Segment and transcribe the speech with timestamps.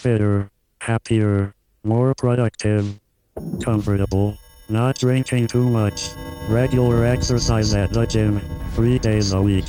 [0.00, 0.48] fitter,
[0.80, 1.52] happier,
[1.84, 2.98] more productive,
[3.62, 4.34] comfortable,
[4.70, 6.08] not drinking too much,
[6.48, 8.40] regular exercise at the gym,
[8.74, 9.66] three days a week,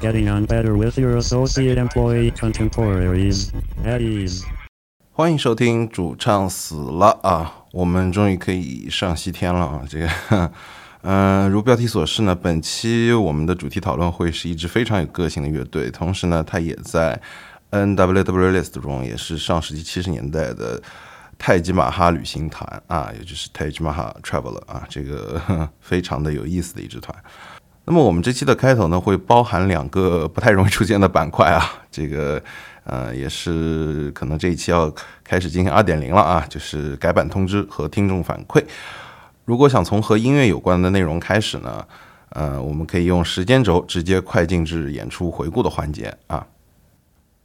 [0.00, 3.52] getting on better with your associate employee contemporaries,
[3.84, 4.42] at ease.
[5.12, 7.64] 欢迎收听主唱死了啊！
[7.72, 9.82] 我们终于可以上西天了啊！
[9.86, 10.50] 这个，
[11.02, 17.20] 嗯、如标题所示呢，本期我们的主题讨论会是一支非常有个性的乐队，同时呢，它也在
[17.74, 20.80] NWW List 中也是上世纪七十年代的
[21.36, 27.12] 泰姬玛哈旅行团啊，也就是 Taj Mahal Traveler 啊，这个非常的有意思的一支团。
[27.84, 32.40] 那么我们这期的开头呢，会包含两个不太容易出现的板块啊，这个
[32.84, 34.92] 呃也是可能这一期要
[35.24, 38.64] 开始进行二点零了啊，就是改版通知和听众反馈。
[39.44, 41.84] 如果想从和音乐有关的内容开始呢，
[42.30, 46.46] 呃，我们可以用时间轴直接快进至演出回顾的环节啊。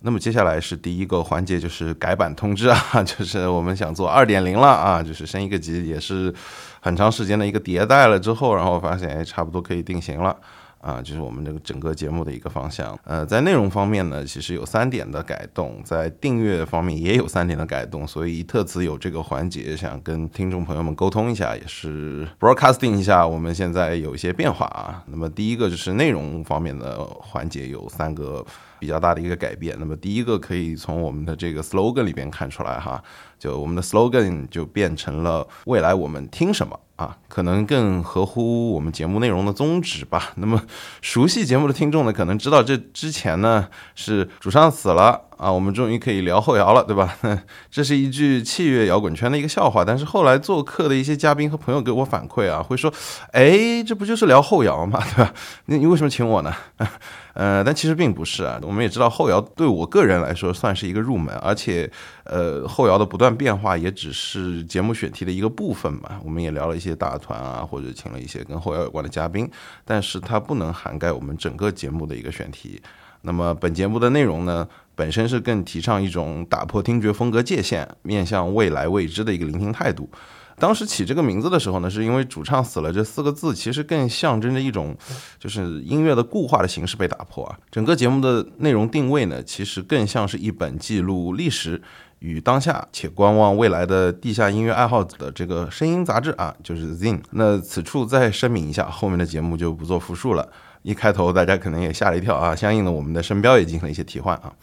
[0.01, 6.33] 那么接下来是第一个环节，就是改版通知啊， 就是我们想做二点零了啊，就是升一个级，也是
[6.79, 10.35] 很长时间的一个迭代了之后，然后发现哎，差不多可以定型了。
[10.81, 12.97] 啊，就是我们这个整个节目的一个方向。
[13.03, 25.03] 呃，在内容方面呢，其实有三点的改动，在订阅方面也有三点的改动，所以特此有这个环节，想跟听众朋友们沟通一下，也是 broadcasting 一下，我们现在有一些变化啊。
[25.07, 28.45] 那么第一个就是内容方面的环节有三个
[28.79, 29.75] 比较大的一个改变。
[29.79, 33.03] 那么第一个可以从我们的这个 slogan 里边看出来哈，
[33.37, 36.79] 就我们的 slogan 就变成了未来我们听什么。
[36.95, 40.31] 啊，可能更合乎我们节目内容的宗旨吧。
[40.35, 40.61] 那么，
[41.01, 47.17] 熟悉节目的听众呢，可能知道这之前呢是主唱死了啊，我们终于可以聊后摇了，对吧？
[47.71, 49.85] 这是一句器乐摇滚圈的一个笑话。
[49.85, 52.93] 但是后来做客的一些嘉宾和朋友给我反馈啊，会说，
[53.31, 55.01] 哎，这不就是聊后摇吗？
[55.15, 55.33] 对吧？
[55.67, 56.53] 那你为什么请我呢？
[57.35, 58.59] 呃，但其实并不是啊。
[58.63, 61.89] 我们也知道后摇对我个人来说算是一个入门，而且
[62.25, 66.19] 呃，后摇的不断变化也只是节目选题的一个部分嘛。
[66.21, 69.49] 我们也聊了一些大团啊，或者请了一些跟后摇有关的嘉宾，
[69.85, 72.81] 但是它不能涵盖我们整个节目的一个选题。
[73.21, 80.09] 那么本节目的内容呢，本身是更提倡一种打破听觉风格界限，面向未来未知的一个聆听态度。
[80.57, 84.93] 当时起这个名字的时候呢，是因为主唱死了这四个字，其实更象征着一种，
[85.39, 87.57] 就是音乐的固化的形式被打破啊。
[87.71, 91.81] 整个节目的内容定位呢，其实更像是一本记录历史
[92.19, 97.21] 与当下且观望未来的地下音乐爱好者的这个声音杂志啊，就是 Zin。
[97.31, 100.49] 那此处再声明一下，后面的节目就不做复述了。
[100.81, 104.53] 一开头大家可能也吓了一跳啊，相应的我们的声标也进行了一些替换啊。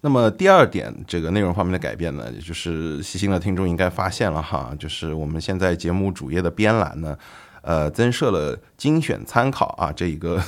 [0.00, 7.18] 那么第二点，这个内容方面的改变呢，也就是细心的听众应该发现了哈，就是我们现在节目主页的编栏呢，
[7.62, 10.40] 呃，增设了精选参考啊这一个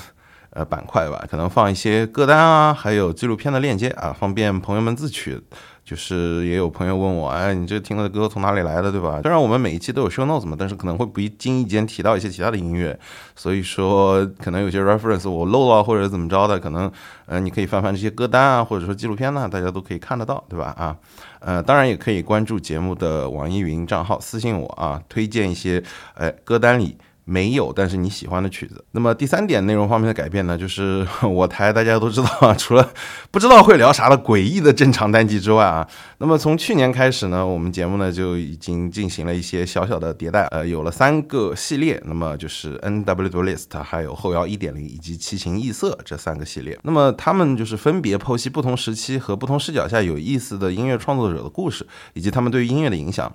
[0.51, 5.43] 呃板块吧，可能放一些歌单啊，还有纪录片的链接啊，方便朋友们自取。
[5.91, 9.19] 就是也有朋友问我，哎，你这听的歌从哪里来的，对吧？
[9.23, 12.97] 虽然我们每一期都有 show notes 嘛，但是可能会不经意间提到一些其他的音乐，
[13.35, 16.89] 所以说可能有些 reference 我漏了或者怎么着的，可能
[17.27, 20.67] 呃你可以翻翻这些歌单啊，或者说纪录片呢，大家都可以看得到，对吧？
[20.79, 20.97] 啊，
[21.41, 25.83] 呃，当然也可以关注节目的网易云账号私信我啊，推荐一些
[26.15, 26.97] 哎歌单里。
[27.31, 28.85] 没有，但是你喜欢的曲子。
[28.91, 32.93] 那么第三点内容方面的改变呢，就是 我台大家都知道啊， 除了
[33.31, 35.87] 不知道会聊啥的诡异的正常单机之外啊，
[36.19, 46.77] 那么从去年开始呢，我们节目呢就已经进行了一些小小的迭代，呃，有了三个系列，那么就是 N W List，还有后摇一点零以及七情异色这三个系列。
[46.83, 53.33] 那么他们就是分别剖析不同时期和不同视角下有意思的音乐创作者的故事，以及他们对于音乐的影响。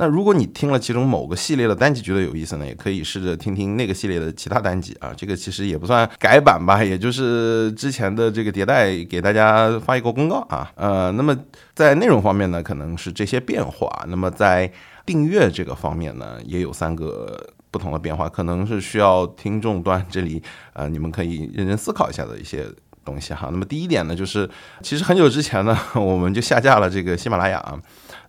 [0.00, 5.12] 那如果你听了其中某个系列的单集觉得有意思呢，也可以试着听听那个系列的其他单集啊。
[5.16, 10.70] 这个其实也不算改版吧，也就是之前的这个迭代给大家发一个公告啊。
[10.76, 11.36] 呃，那么
[11.74, 14.04] 在内容方面呢，可能是这些变化。
[14.06, 14.72] 那么在
[15.04, 17.36] 订阅这个方面呢，也有三个
[17.72, 20.40] 不同的变化，可能是需要听众端这里
[20.74, 22.64] 呃，你们可以认真思考一下的一些
[23.04, 23.48] 东西哈。
[23.50, 24.48] 那么第一点呢，就是
[24.80, 27.76] 其实很久之前呢， 我们就下架了这个喜马拉雅。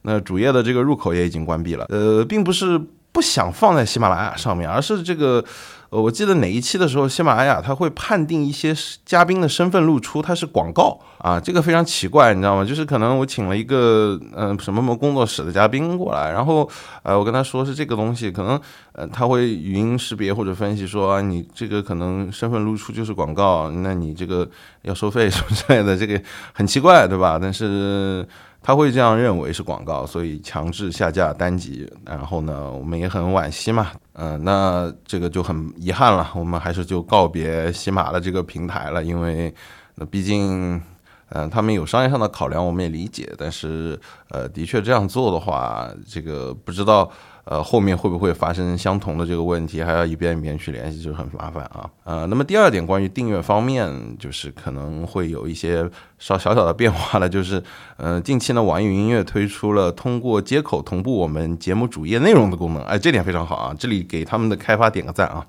[0.04, 2.80] 那主页的这个入口也已经关闭了，呃，并不是
[3.12, 5.44] 不想放在喜马拉雅上面，而是这个，
[5.90, 12.64] 呃，我记得哪一期的时候，喜马拉雅它会判定一些嘉宾的身份露出，它是广告啊，这个非常奇怪，你知道吗？
[12.64, 16.70] 就是可能我请了一个嗯什么什么工作室的嘉宾过来，然后
[17.04, 18.62] 呃我跟他说是这个东西，可能
[18.94, 24.48] 呃他会语音识别或者分析说你这个可能身份露出就是广告，那你这个
[24.84, 26.22] 要收费什么之类的，这个
[26.54, 27.38] 很奇怪，对吧？
[27.42, 28.26] 但是。
[28.62, 31.92] 他会这样认为是广告，所以强制下架单集。
[32.06, 36.30] 然后呢，我们也很惋惜嘛，嗯，那这个就很遗憾了。
[36.36, 39.54] 我们还是就告别喜马的这个平台了，因为
[39.96, 40.82] 那毕竟，
[41.30, 43.34] 嗯，他们有商业上的考量，我们也理解。
[43.38, 47.10] 但是，呃，的确这样做的话，这个不知道。
[47.46, 49.82] 呃，后面会不会发生相同的这个问题？
[49.82, 51.90] 还要一遍一遍去联系，就很麻烦啊。
[52.04, 55.90] 呃，那么第二点，关于订阅方面，就是可能会有一些
[56.20, 57.28] 稍小小的变化了。
[57.28, 57.64] 就是，
[57.98, 62.84] 呃，近期呢，网易云音乐推出了通过接口同步我们节目主页内容的功能。
[62.84, 65.44] 哎，这点非常好啊，这里给他们的开发点个赞啊。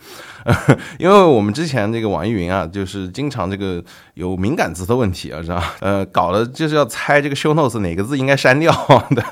[0.98, 3.82] 因为我们之前这个网易云啊，就是经常这个
[4.14, 5.74] 有敏感词的问题啊，是吧？
[5.80, 8.72] 呃，搞的就是要猜这个 show notes 哪个字应该删掉
[9.10, 9.22] 的。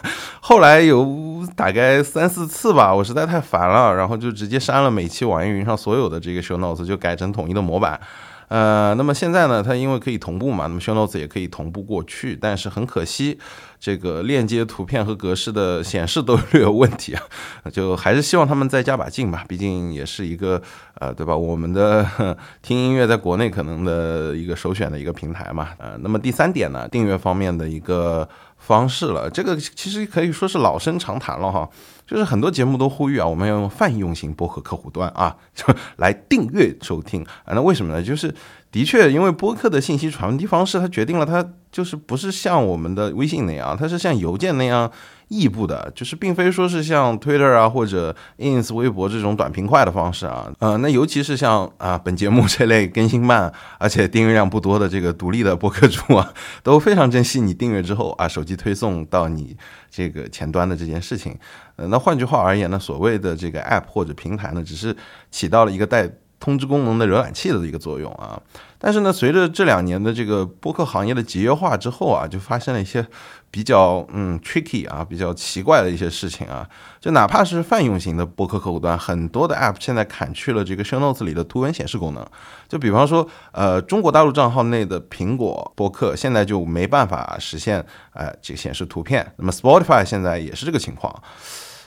[0.41, 7.99] 后来有大概三四次吧，我实在太烦了，然后就直接删了每期网易云上所有的这个 show notes，就改成统一的模板。
[8.49, 13.39] 呃，那么现在呢，它因为可以同步嘛，那么 show notes 也可以同步过去，但是很可惜，
[13.79, 17.23] 这个链接图片和格式的显示都略有问题啊，
[17.71, 20.61] 就还是希望他们再加把劲吧，毕竟也是一个
[20.95, 21.37] 呃，对吧？
[21.37, 22.07] 我们的
[22.63, 25.69] 听音乐在国内可能的一个首选的一个平台嘛。
[25.79, 28.29] 呃，那么第三点呢，订阅方面的一个
[28.59, 31.69] 方式了，这个其实可以说是老生常谈了哈。
[32.07, 35.65] 就是很多节目都呼吁啊，我们要用泛用型播客客户端啊， 就
[35.97, 37.53] 来订阅收听啊。
[37.55, 38.03] 那为什么呢？
[38.03, 38.35] 就是
[38.73, 44.91] 的确，因为播客的信息传递方式，它决定了它就是不是像我们的微信那样，它是像邮件那样。
[45.29, 56.33] 异步的，就是并非说是像 Twitter 啊或者 Ins 微博这种短平快的方式啊，呃，那尤其是像啊本节目这类更新慢而且订阅量不多的这个独立的播客主啊，
[56.63, 59.57] 都非常珍惜你订阅之后啊手机推送到你
[59.91, 61.37] 这个前端的这件事情。
[61.77, 64.97] 呃，那换句话而言呢，所谓的这个 App 或者平台呢，只是
[65.31, 66.11] 起到了一个带
[66.41, 68.41] 通知功能的浏览器的一个作用啊。
[68.79, 73.07] 但是呢，随着这两年的这个播客行业的节约化之后啊，就发生了一些。
[73.51, 76.69] 比较嗯 tricky 啊，比较奇怪的一些事情啊，
[77.01, 82.27] 就哪怕是泛用型的播客客户端，很多的 app 现在砍去了这个 show notes 里的图文显示功能。
[82.69, 89.33] 就比方说，呃，中国大陆账号内的苹果播客现在就没办法实现，呃，这个显示图片。
[89.37, 91.23] 那么 Spotify 现在也是这个情况。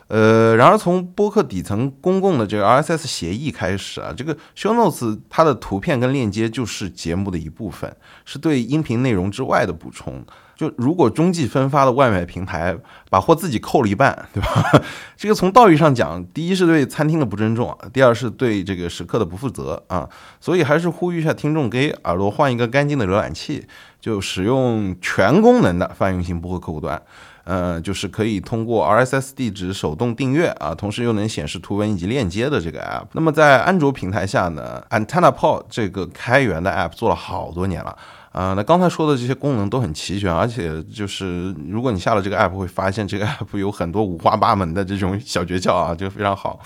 [0.07, 10.25] 呃，然而从播客底层公共的这个 RSS 协议开始啊，这个 show notes 它的图片跟链接就是节目的一部分，是对音频内容之外的补充。
[10.61, 12.77] 就如果中继分发的外卖平台
[13.09, 14.63] 把货自己扣了一半，对吧？
[15.17, 20.07] 这个从道义上讲，第一是对餐厅的不尊重，第二是对这个食客的不负责啊。
[20.39, 23.65] 所以还是呼吁一下听众，给耳朵换一个干净的浏览器，
[23.99, 27.01] 就使用全功能的泛用型播客客户端。
[27.43, 33.07] 呃，就是可以通过 RSS 地址手动订阅啊，同时又能显示图文以及链接的这个 app。
[33.13, 37.97] 那么在安卓平台下呢，AntennaPod 这个开源的 app 做了好多年了。
[38.31, 46.59] 啊，那刚才说的这些功能都很齐全，而且就是如果你下了这个 app，会发现这个 app 有很多五花八门的这种小诀窍啊，就非常好。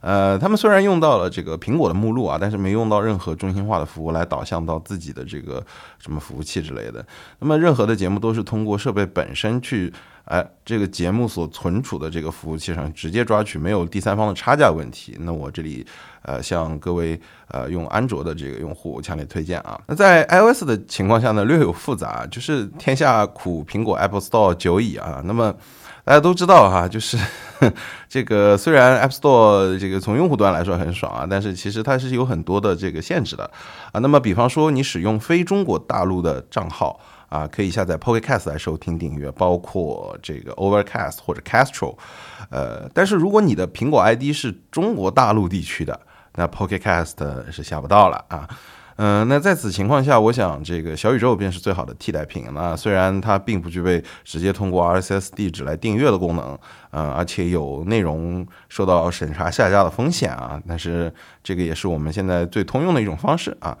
[0.00, 5.62] 呃，他们虽然用到了这个苹果的目录啊，但是没用到任何中心化的服务来导向到自己的这个
[5.98, 7.04] 什么服务器之类的。
[7.38, 9.92] 那么任何的节目都是通过设备本身去。
[10.26, 15.16] 哎，这个节目所存储的这个服务器上直接抓取，没有第三方的差价问题。
[15.20, 15.84] 那我这里
[16.22, 19.80] 呃向各位呃用安卓的这个用户强烈推荐啊。
[19.86, 25.22] 那在 iOS 的情况下呢，略有复杂，就是天下苦苹果 App Store 久矣啊。
[25.24, 25.54] 那么
[26.04, 27.18] 大家都知道哈，就是
[28.08, 33.50] 这个虽然 App Store 这个从用户端来说很爽啊，但是其实它是有很多的这个限制的
[33.92, 34.00] 啊。
[34.00, 36.98] 那么比方说你使用非中国大陆的账号。
[37.30, 41.96] 啊，可以下载 Pocket Cast 来收听订阅，包括这个 Overcast 或者 Castro，
[42.50, 46.00] 呃，但是如果你的苹果 ID 是中国大陆地区的，
[46.34, 48.48] 那 Pocket Cast 是下不到了啊。
[49.02, 52.44] 嗯，那在此情况下，我想这个小宇宙便是最好的替代品。
[52.52, 56.58] 那虽然它并不具备直接通过 RSS 地址来订阅的功能，
[56.90, 61.10] 嗯，而且有内容受到审查下架的风险啊，但是
[61.42, 63.78] 这个也是我们现在最通用的一种方式啊。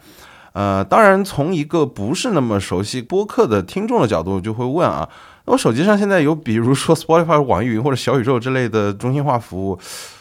[0.52, 5.08] 呃，当然，从一个不是那么熟悉播客的听众的角度，就会问啊，
[5.44, 9.78] 那我手机上现在有，比如说 Spotify、网易云或者小宇宙之类的中心化服务，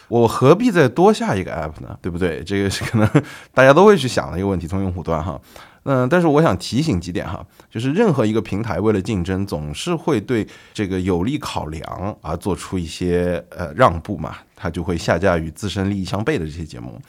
[0.09, 1.97] 我何必再多下一个 app 呢？
[2.01, 2.43] 对不对？
[2.43, 3.07] 这个是可能
[3.53, 5.39] 大家都会去想的一个问题，从用户端哈。
[5.83, 16.99] 嗯，但是我想提醒几点哈，就是任何一个平台为了竞争，总是会对这个有利考量而做出一些呃让步嘛，它就会下架与自身利益相悖的这些节目。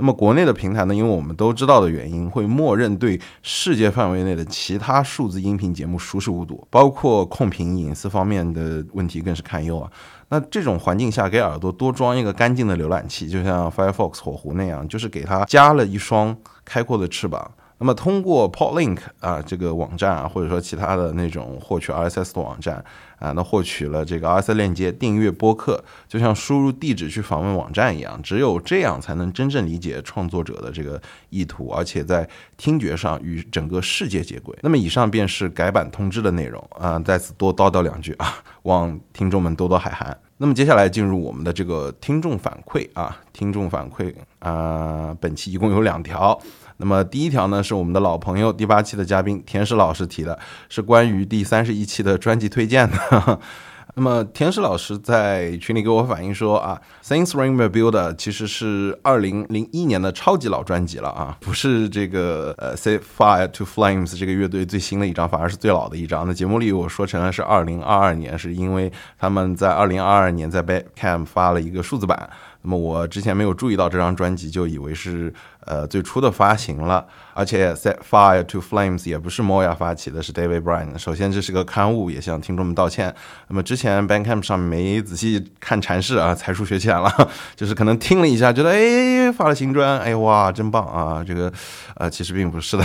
[0.00, 0.94] 那么国内的平台呢？
[0.94, 9.90] 因为我们都知道的原因，会默认对世界范围内的其他数字音频节目熟视无睹，包括控评隐私方面的问题更是堪忧啊。
[10.30, 17.50] 那这种环境下，给耳朵多装一个干净的浏览器，就像 Firefox 火狐那样，就是给它加了一双开阔的翅膀。
[17.78, 22.84] 那么通过 Podlink 啊这个网站啊，或者说其他的那种获取 RSS 的网站
[23.20, 34.58] 啊，那获取了这个 RSS 链接，订阅播客，就像输入地址去访问网站一样，只有这样才能真正理解创作者的这个意图，而且在听觉上与整个世界接轨。
[34.62, 40.18] 那么以上便是改版通知的内容啊，在此多叨叨两句啊，望听众们多多海涵。
[40.40, 46.38] 那么接下来进入我们的这个听众反馈啊，听众反馈啊，本期一共有两条。
[46.78, 53.38] 那么第一条呢，是我们的老朋友第八期的嘉宾田石老师提的，是关于第三十一期的专辑推荐的。
[53.94, 66.24] 那么田石老师在群里给我反映说啊，Things Rainbow Builder 其实是二零零一年的超级老专辑了啊，不是这个呃 Set Fire to Flames 这个乐队最新的一张，反而是最老的一张。
[66.28, 72.30] 那节目里我说成了是二零二二年，是因为他们在二零二二年在 b a c a m 发了一个数字版。
[72.62, 77.06] 那么我之前没有注意到这张专辑，就以为是呃最初的发行了。
[77.34, 80.98] 而且 Set Fire to Flames 也不是 Moya 发起的，是 David Bryan。
[80.98, 83.14] 首先这是个刊物，也向听众们道歉。
[83.46, 87.08] 那么之前 Bandcamp 上没仔细看阐释啊，才疏学浅了，
[87.54, 91.22] 就是可能听了一下，觉得哎发了新专，哎哇真棒啊！
[91.24, 91.52] 这个
[91.94, 92.84] 呃其实并不是的，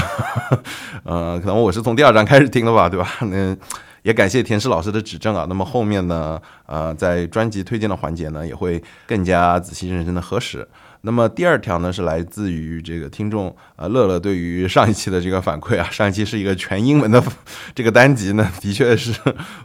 [1.04, 3.10] 呃可能我是从第二张开始听的吧，对吧？
[3.22, 3.58] 那。
[4.04, 5.46] 也感谢田石老师的指正啊。
[5.50, 10.68] 那么后面呢，呃，在专辑推荐的环节呢，也会更加仔细认真的核实。
[11.02, 17.22] 那么第二条呢，是来自于这个听众呃乐乐对于上一期的这个反馈啊， 上一期是一个全英文的
[17.76, 19.14] 这个单集呢，的确是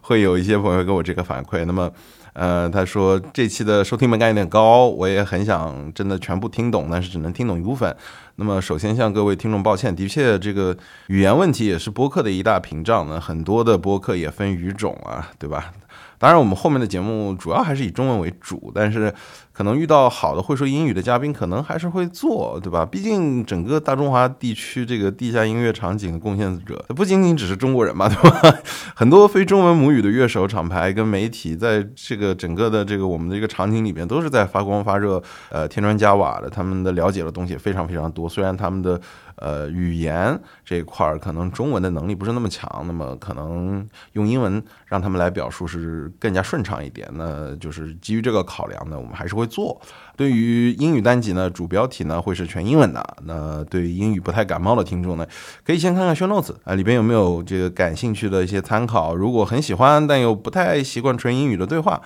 [0.00, 1.64] 会有一些朋友给我这个反馈。
[1.64, 1.92] 那么。
[2.38, 7.92] 呃，他说这期的收听门槛有点高，我也很想真的全部听懂，但是只能听懂一部分。
[8.36, 10.76] 那么首先向各位听众抱歉，的确这个
[11.08, 13.20] 语言问题也是播客的一大屏障呢。
[13.20, 15.72] 很多的播客也分语种啊，对吧？
[16.18, 19.12] 当然我们后面的节目主要还是以中文为主，但是。
[19.58, 22.86] 可能遇到好的会说英语的嘉宾，可能还是会做，对吧？
[22.86, 28.54] 毕竟整个大中华地区这个地下音乐场景的贡献者，不仅仅只是中国人嘛，对吧？
[28.94, 36.48] 很多非中文母语的乐手、厂牌跟媒体，在这个整个的这个我们的这个场景里面，都是在发光发热，呃，添砖加瓦的。
[36.48, 39.00] 他们的了解的东西非常非常多，虽然他们的
[39.40, 47.08] 呃语言这一块儿可能中文的能力不是那么强，那么可能用英文让他们来表述是更加顺畅一点。
[47.14, 49.48] 那就是基于这个考量呢，我们还是会。
[49.48, 49.80] 做
[50.18, 53.16] 对于英语单集呢，主标题呢会是全英文的。
[53.22, 55.24] 那对于英语不太感冒的听众呢，
[55.64, 59.14] 可以先看看 show notes 啊，里边有没有这个感兴趣的一些参考。
[59.14, 62.02] 如果很喜欢但又不太习惯纯英语的对话，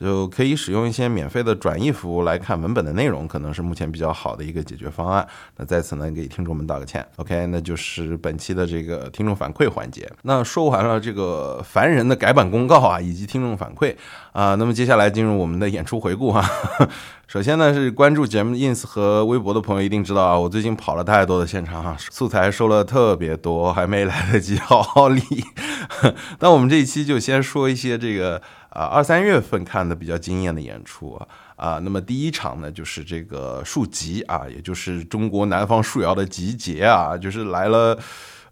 [0.00, 5.26] 就可以使用一些免费的转译服务来看文本的内容，可能是目前比较好的一个解决方案。
[5.56, 7.04] 那在此呢，给听众们道个歉。
[7.16, 10.08] OK，那就是本期的这个听众反馈环节。
[10.22, 13.92] 那说完了这个烦人的改版公告啊，以及听众反馈
[14.30, 16.48] 啊，那么接下来进入我们的演出回顾哈。
[17.26, 25.20] 首先呢，是关注节目 ins 和微博的朋友一定知道啊，我最近跑了太多的现场哈， 素材收了特别多，还没来得及好好理。
[26.38, 37.98] 那我们这一期就先说一些这个啊二三月份看的比较惊艳的演出啊啊，那么第一场呢就是这个树集啊，也就是中国南方树谣的集结啊，就是来了。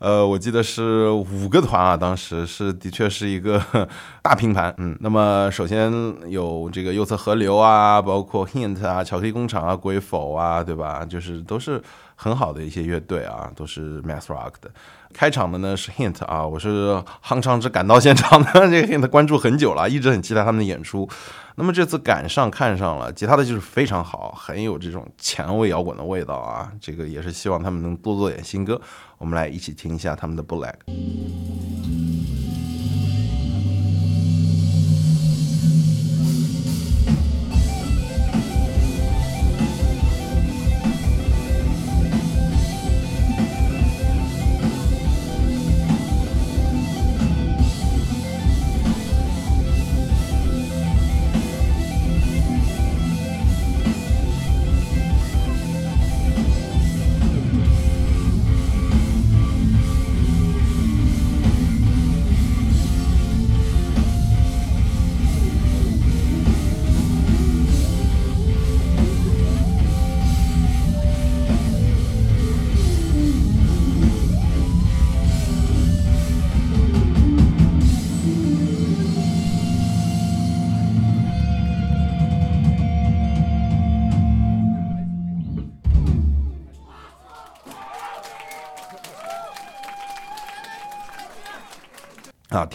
[0.04, 3.58] 呃，我记得是五个团啊，当时是的确是一个
[4.20, 5.90] 大拼盘，嗯，那么首先
[6.28, 11.06] 有这个右侧河流啊，包括 Hint 啊，巧克力工厂啊，鬼否啊，对吧？
[11.06, 11.82] 就是都是
[12.16, 14.70] 很好的一些乐队啊，都是 Math Rock 的。
[15.14, 21.08] 开场的呢是 Hint 啊，我是夯唱之赶到现场的， 这个 Hint 关注很久了，一直很期待他们的演出。
[21.56, 26.68] 那么这次赶上看上了，吉他的就是非常好，很有这种前卫摇滚的味道啊。
[26.80, 28.80] 这个也是希望他们能多做点新歌，
[29.18, 30.74] 我们来一起听一下他们的《Black》。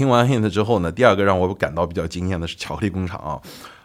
[0.10, 3.40] 完 Hint 之后呢，第二个让我感到比较惊艳的是巧克力工厂啊。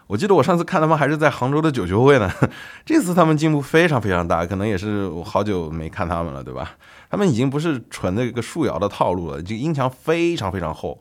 [0.07, 2.31] 我记得我上次看他们还是在杭州的九球会呢，
[2.85, 6.73] 这次他们进步非常非常大，可能也是我好久没看他们了，对吧？
[7.09, 10.99] 他们已经不是纯的一个树摇的套路了，这个音墙非常非常厚。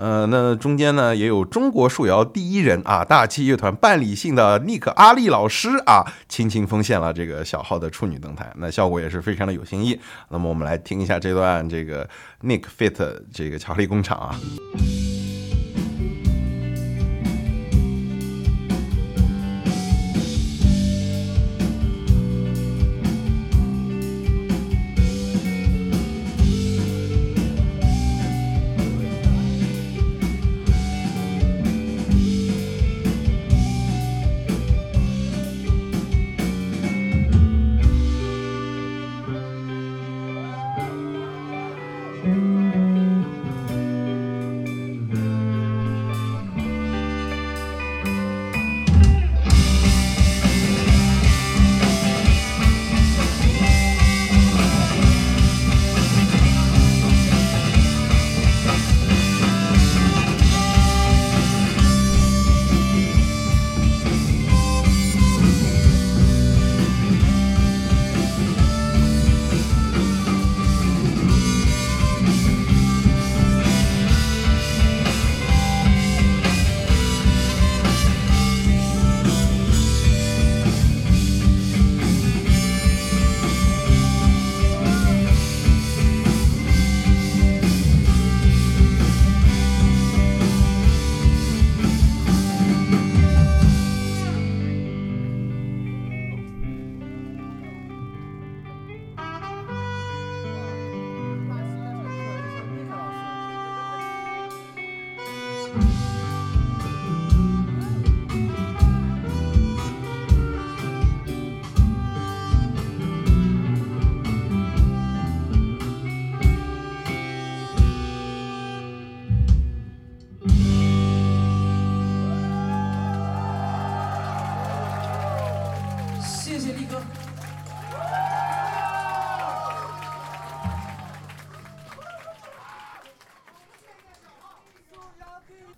[0.00, 10.00] 呃，那中间呢也有中国树摇第一人啊，大气乐团半理性的 Nick 阿力老师啊，倾情奉献了这个小号的处女登台，那效果也是非常的有新意。
[10.30, 12.08] 那么我们来听一下这段这个
[12.42, 14.34] Nick Fit 这个巧克力工厂啊。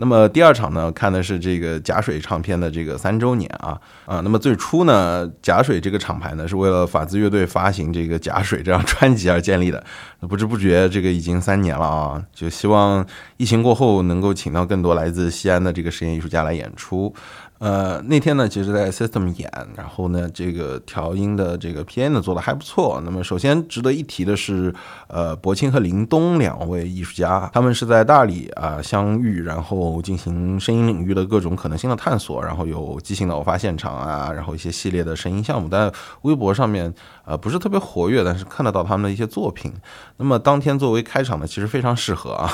[0.03, 4.21] 那么第二场呢，看的是这个假水唱片的这个三周年啊啊。
[4.25, 9.81] 那么最初呢，假水这个厂牌呢，是为了法兹乐队发行这个假水这张专辑而建立的。
[10.29, 17.15] 不知不觉这个已经三年了啊，就希望疫情过后能够请到更多来自西安的这个实验艺术家来演出。
[17.63, 23.01] 呃，那天呢，其实在 System 演，然后呢，这个调音的这个 PA 呢做的还不错。
[23.05, 24.75] 那么首先值得一提的是，
[25.07, 35.89] 呃，博清和林东两位艺术家，他们是在大理啊相遇，然后进行声音领域的各种可能性的探索，然后有即兴的偶发现场啊，然后一些系列的声音项目，但
[36.23, 36.93] 微博上面
[37.25, 39.73] 呃不是特别活跃，但是看得到他们的一些作品。
[40.17, 42.51] 那么当天作为开场呢，其实非常适合啊。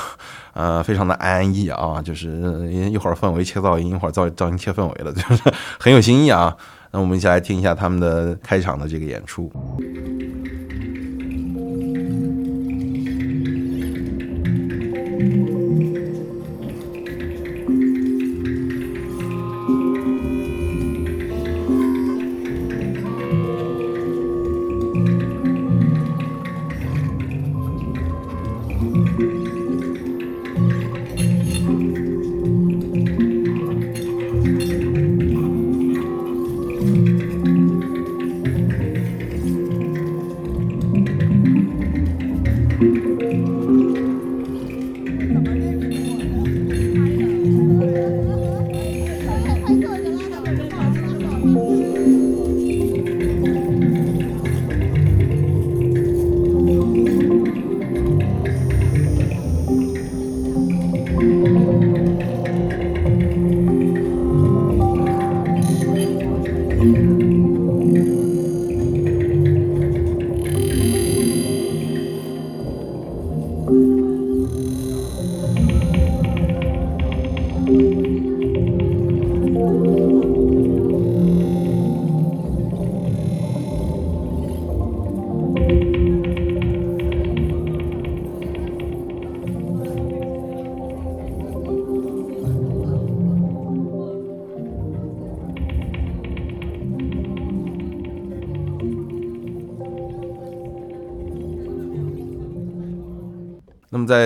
[0.53, 2.29] 呃，非常的安逸啊，就是
[2.71, 5.41] 一会儿氛围切噪音，一会儿噪噪音切氛围的， 就是
[5.79, 6.55] 很有新意啊。
[6.91, 9.51] 那我们一起来听一下他们的开场的这个演出。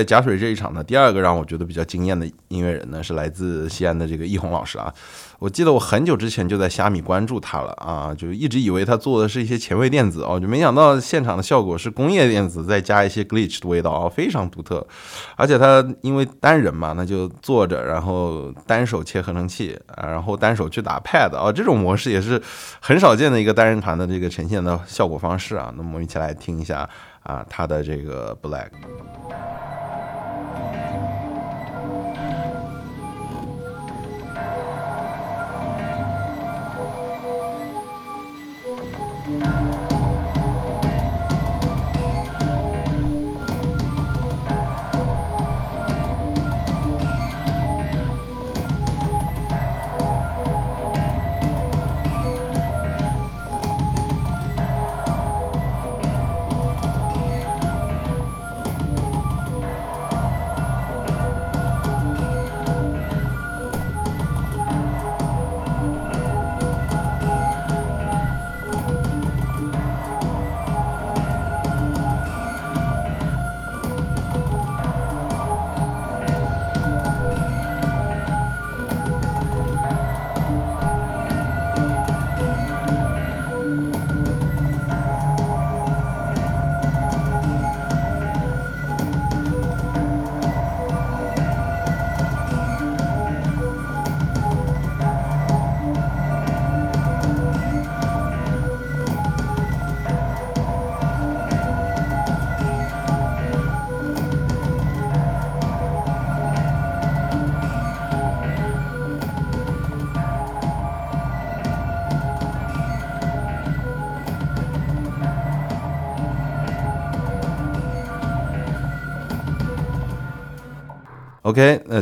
[0.03, 4.93] 假水这一场呢，第二个让我觉得比较惊艳的音乐人呢，是来自西安的这个易红老师啊。
[5.39, 14.85] 我记得我很久之前就在虾米关注他了啊，就一直以为他做的是一些前卫电子哦，就没想到现场的效果是工业电子再加一些 glitch 的味道啊，非常独特。
[15.35, 22.41] 而且他因为单人嘛，那就坐着，然后单手切合成器啊，然后单手去打 pad 啊，这种模式也是
[22.79, 25.73] 很少见的一个单人团的这个呈现的效果方式啊。
[25.75, 26.89] 那么我们一起来听一下
[27.23, 28.69] 啊，他的这个 black。
[39.25, 39.62] OK，那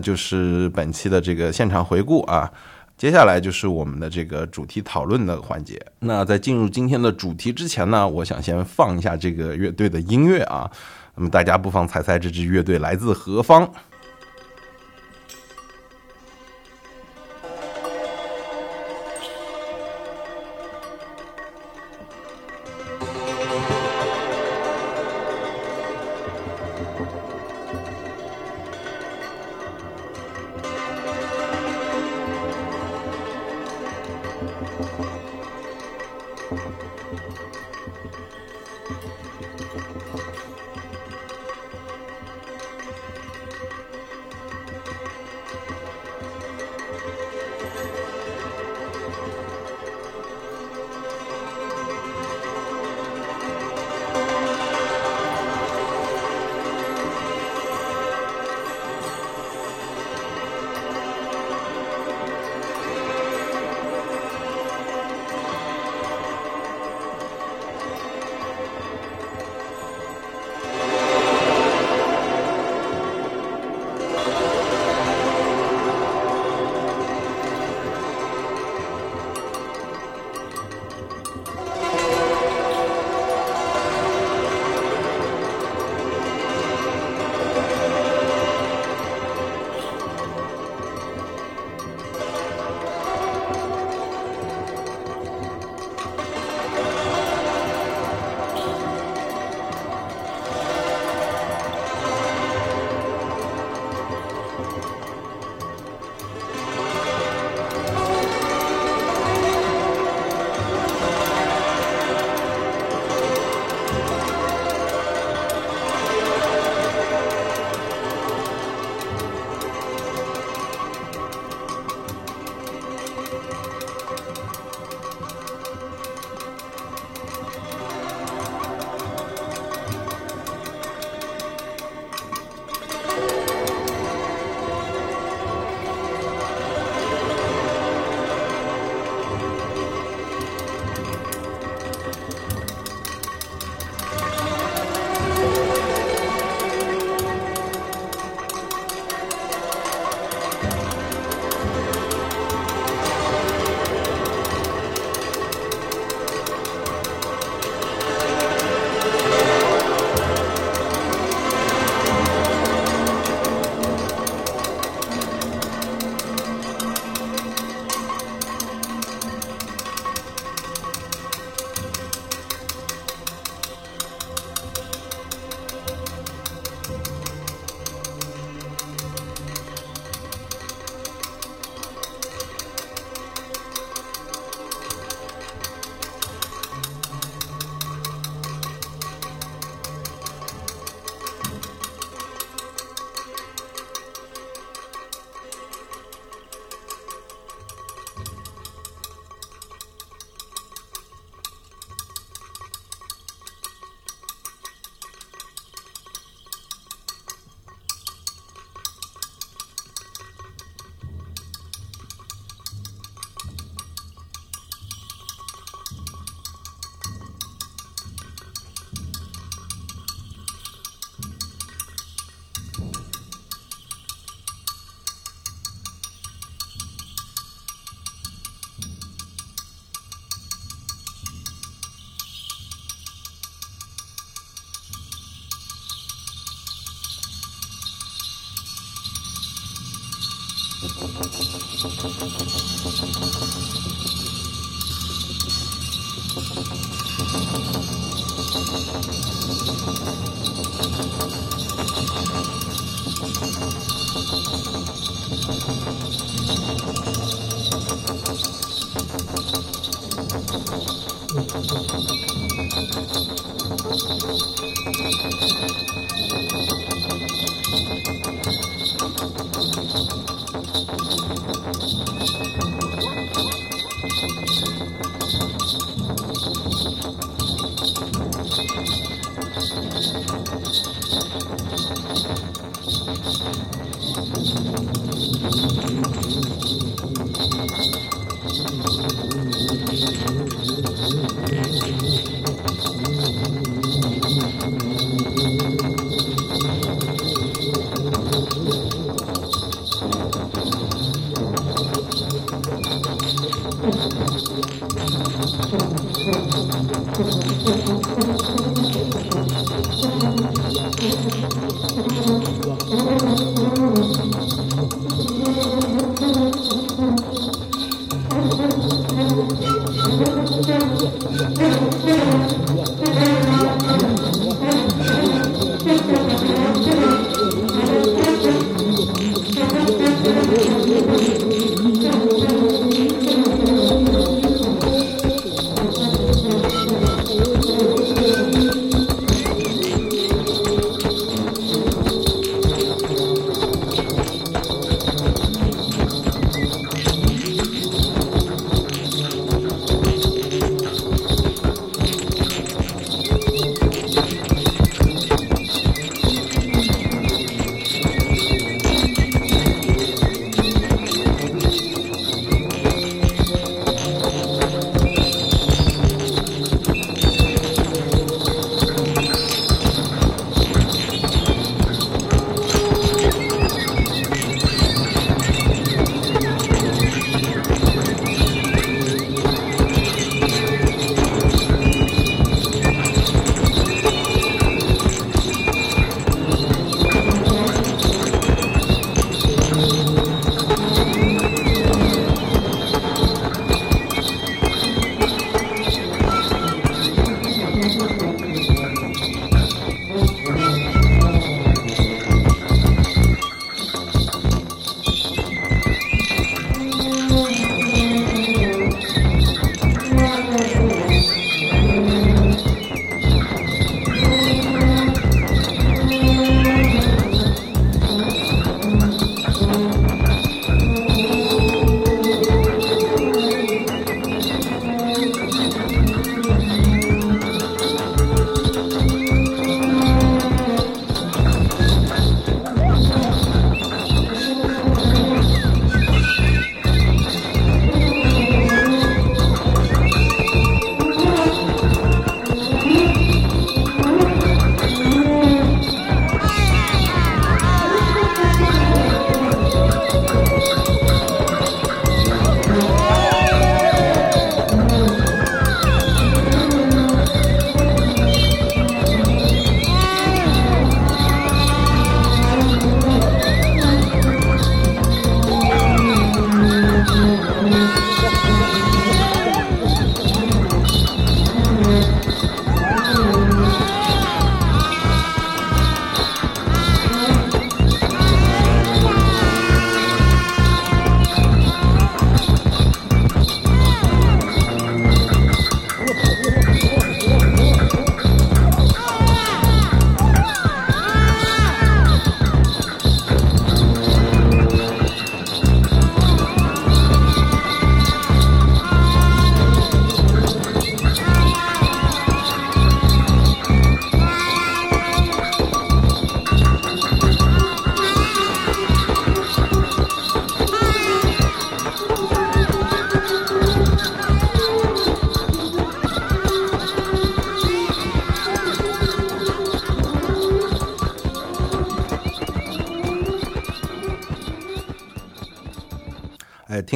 [0.02, 2.52] 就是本期的这个现场回顾啊。
[2.98, 5.80] 接下来就是我们的这个主题讨论的环节。
[6.00, 10.70] 那在进入今天的主题之前呢，我想先放一下这个乐队的音乐啊。
[11.16, 13.70] 那么大家不妨猜猜这支乐队来自何方？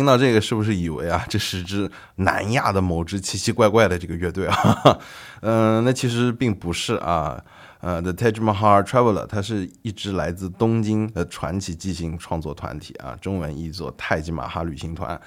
[0.05, 4.99] 听到这个是不是以为啊， 这是支南亚的某支奇奇怪怪的这个乐队啊？
[5.41, 7.43] 嗯， 那其实并不是啊。
[7.81, 15.19] 呃，The Taj Mahal Traveler，它是一支来自东京的传奇即兴创作团体啊，中文译作太极马哈旅行团。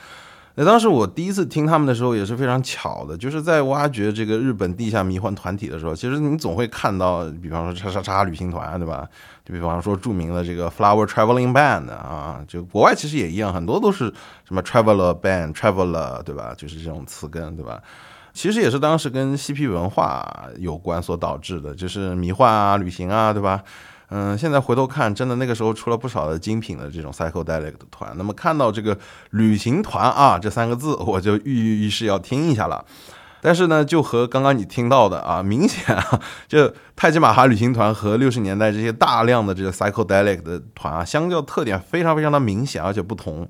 [0.61, 9.09] 那当时我第一次听他们的时候也是非常巧的，就是在挖掘这个日本地下迷幻团体的时候，其实你总会看到，比方说叉叉叉旅行团，对吧？
[9.45, 14.13] 就比方说著名的这个 Flower Traveling Band 啊，就国外其实也一样，很多都是
[14.45, 16.53] 什么 Traveler Band、Traveler，对吧？
[16.59, 17.81] 就是这种词根，对吧？
[18.33, 23.63] 其实也是当时跟嬉皮文化有关所导致的，就是迷幻啊、旅行啊，对吧？
[24.11, 28.13] 嗯，现在回头看，真的那个时候出了不少的精品的这种 psychedelic 的团。
[28.17, 28.99] 那么看到这个
[29.31, 32.85] 旅行团啊这三个字，我就跃跃欲试要听一下了。
[33.41, 43.49] 但是呢，就和刚刚你听到的啊，明显啊，就泰姬玛哈旅行团和六十年代这些大量的这个 psychedelic 的团啊，相较特点非常非常的明显，而且不同。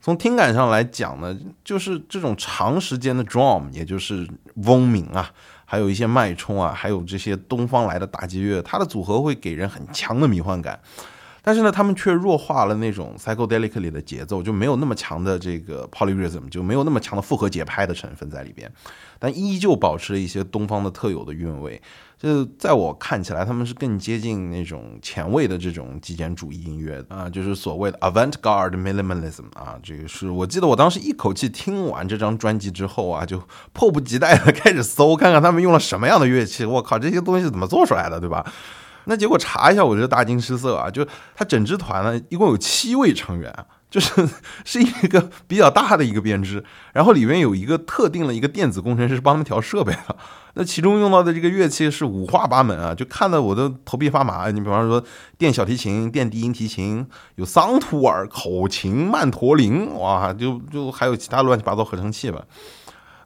[0.00, 5.30] 从听感上来讲呢，就是这种长时间的 drum，也就是嗡鸣啊，
[5.70, 10.80] 还有一些脉冲啊，还有这些东方来的打击乐，它的组合会给人很强的迷幻感。
[11.50, 18.70] 但是呢，他们却弱化了那种 psychedelic 里的节奏，就没有那么强的这个 polyrhythm，就没有那么强的复合节拍的成分在里边，
[19.18, 21.82] 但依旧保持了一些东方的特有的韵味。
[22.16, 29.76] 就在我看起来，他们是更接近那种前卫的这种极简主义音乐啊，就是所谓的 avant-garde minimalism 啊。
[29.82, 36.64] 这个是我记得我当时一口气听完这张专辑之后啊，就迫不及待的开始搜，看看他们用了什么样的乐器。
[36.64, 38.46] 我靠，这些东西怎么做出来的，对吧？
[39.04, 40.90] 那结果查一下，我觉得大惊失色啊！
[40.90, 43.52] 就他整支团呢，一共有七位成员。
[43.90, 44.24] 就是
[44.64, 50.16] 是一个比较大的一个编制，然后里面有一个特定的一个电子工程师帮他们调设备的。
[50.54, 54.48] 那其中用到的这个乐器是五花八门啊，就看得我都头皮发麻。
[54.52, 55.02] 你比方说
[55.36, 62.40] 电小提琴、电低音提琴，有桑图尔、口琴、曼陀林，哇，就就还有其他乱七八糟合成器吧。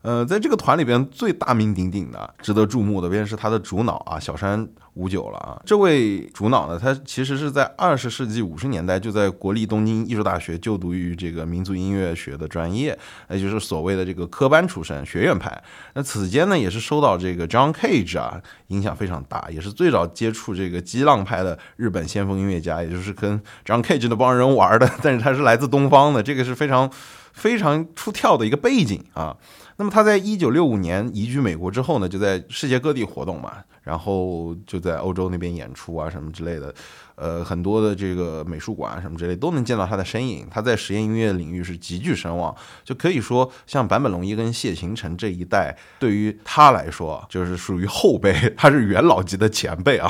[0.04, 5.58] 呃，在这个团里边最大名鼎鼎的、值得注目的便是他的主脑啊，小山五九了啊。
[5.64, 12.96] 这位主脑呢，他其实是在二十世纪五十年代就在国立东京艺术大学就读于这个民族音乐学的专业，
[13.30, 15.58] 也就是所谓的这个科班出身、学院派。
[15.94, 24.86] 那此间呢，也是受到这个 John Cage 啊影响非常大，也是最早接触这个激浪派的日本先锋音乐家，也就是跟 John Cage 那帮人玩的。
[25.00, 26.90] 但是他是来自东方的，这个是非常
[27.34, 29.36] 非常出挑的一个背景啊。
[29.76, 36.72] 那么他在一九六五年移居美国之后呢，就在世界各地活动嘛，然后就在欧洲那边演出啊什么之类的，
[37.16, 40.46] 呃，很多的这个美术馆啊什么之类都能见到他的身影。
[40.48, 50.08] 他在实验音乐领域是极具声望，就可以说像坂本龙一跟谢行成这一代，对于他来说就是属于后辈，他是元老级的前辈啊。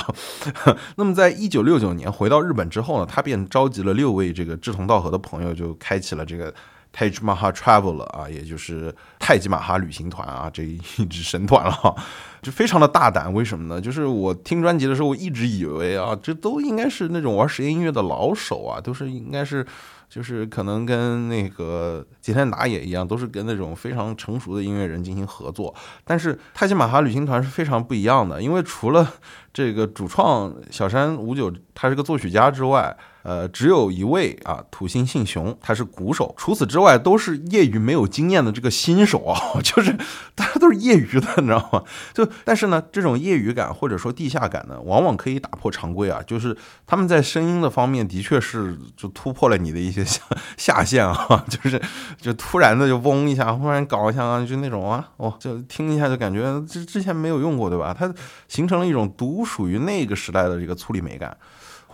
[0.96, 6.52] 那么在一九六九年回到日本之后呢，他便召集了六位这个志同道合的朋友，就开启了这个。
[6.96, 11.96] 泰吉马哈 Traveler 啊，也就是泰姬玛哈旅行团啊，这 一支神团了，
[12.40, 13.34] 就非常的大胆。
[13.34, 13.80] 为什么呢？
[13.80, 19.66] 就是我听专辑的时候，我一直以为啊，这都应该是那种玩实验音乐的老手啊，都是应该是，
[20.08, 25.74] 就是可能跟那个吉田打野一样，都是跟那种非常成熟的音乐人进行合作。
[26.04, 29.04] 但是泰姬玛哈旅行团是非常不一样的，因为除了
[29.52, 32.96] 这个主创小山五九他是个作曲家之外。
[33.24, 36.34] 呃，只有一位啊，土星信雄，他是鼓手。
[36.36, 39.96] 除此之外，都是业余没有经验的这个新手啊， 就是
[40.34, 41.82] 大家都是业余的，你知道吗？
[42.12, 46.20] 就但是呢，这种业余感或者说地下感呢，往往可以打破常规啊。
[46.26, 46.54] 就是
[46.86, 50.20] 他们在声音的方面，的确是就突破了你的一些下
[50.58, 51.80] 下限啊， 就是
[52.20, 57.96] 就突然的就嗡一下，忽然搞一下啊，就那种啊，哦，就听一下就感觉之之前没有用过，对吧？
[57.98, 58.12] 它
[58.48, 61.34] 形成了一种独属于那个时代的这个粗粝美感。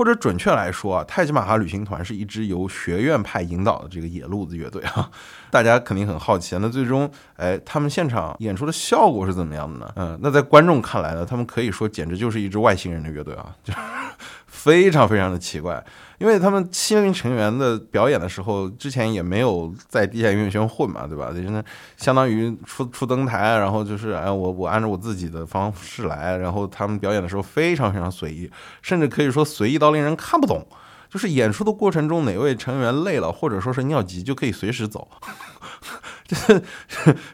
[0.00, 5.10] 或者准确来说啊，泰姬玛哈旅行团是一支由学院派引导的这个野路子乐队啊，
[5.52, 9.92] 大家肯定很好奇，那最终哎，他们现场演出的效果是怎么样的呢？
[9.96, 13.78] 嗯，那在观众看来呢，他们可以说简直就是一支外星人的乐队啊，就是
[14.48, 15.84] 非常非常的奇怪。
[16.20, 21.32] 因为他们七名成员的表演的时候，之前也没有在地下音乐圈混嘛，对吧？
[21.34, 21.64] 就是
[21.96, 28.50] 相当于出出登台，然后就是哎，我我按照我自己的方式来，然后他们表演的时候非常非常随意，
[28.82, 30.66] 甚至可以说随意到令人看不懂。
[31.08, 35.08] 就是演出的过程中，哪位成员累了，或者说是尿急，就可以随时走。
[36.24, 36.62] 就 是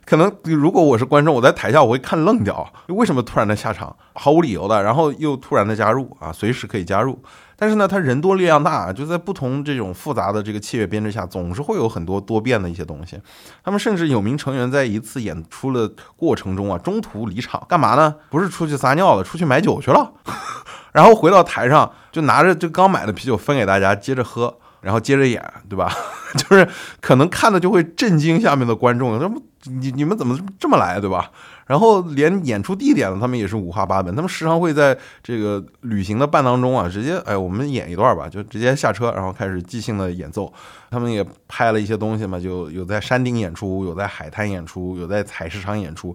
[0.07, 7.21] 可能如果我是观众，我在台下我会看愣掉，为什么突然的下场，毫无理由的，然后又突然的加入啊，随时可以加入。
[7.59, 13.19] 但是呢，他人多力量大，就在不同这种复杂的这个器乐编制下，总是会有很多多变的一些东西。
[13.65, 18.15] 他们甚至有名成员在一次演出的过程中啊，中途离场，干嘛呢？
[18.29, 20.13] 不是出去撒尿了，出去买酒去了。
[20.93, 24.59] 然后回到台上，就拿着这刚买的啤酒分给大家，接着喝。
[24.87, 25.93] 然后接着演，对吧？
[26.39, 26.69] 就是
[27.01, 31.29] 可能看的就会震惊下面的观众，这么你你们怎么这么来，对吧？
[31.67, 40.53] 然后连演出地点呢，他们也是五花八门，他们时常会在这个旅行的半当中啊，直接哎，我们演一段吧，就直接下车，然后开始即兴的演奏。
[40.89, 46.15] 他们也拍了一些东西嘛，就有在山顶演出，有在海滩演出，有在采石场演出。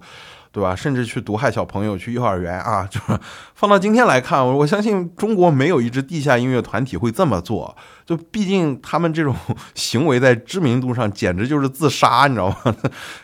[0.51, 0.75] 对吧？
[0.75, 3.19] 甚至去毒害小朋友，去幼儿园啊，就是
[3.55, 7.75] 放到今天来看，我相信中国没有一支地下音乐团体会这么做。
[8.05, 9.33] 就毕竟他们这种
[9.73, 12.75] 行为在知名度上简直就是自杀，你知道吗？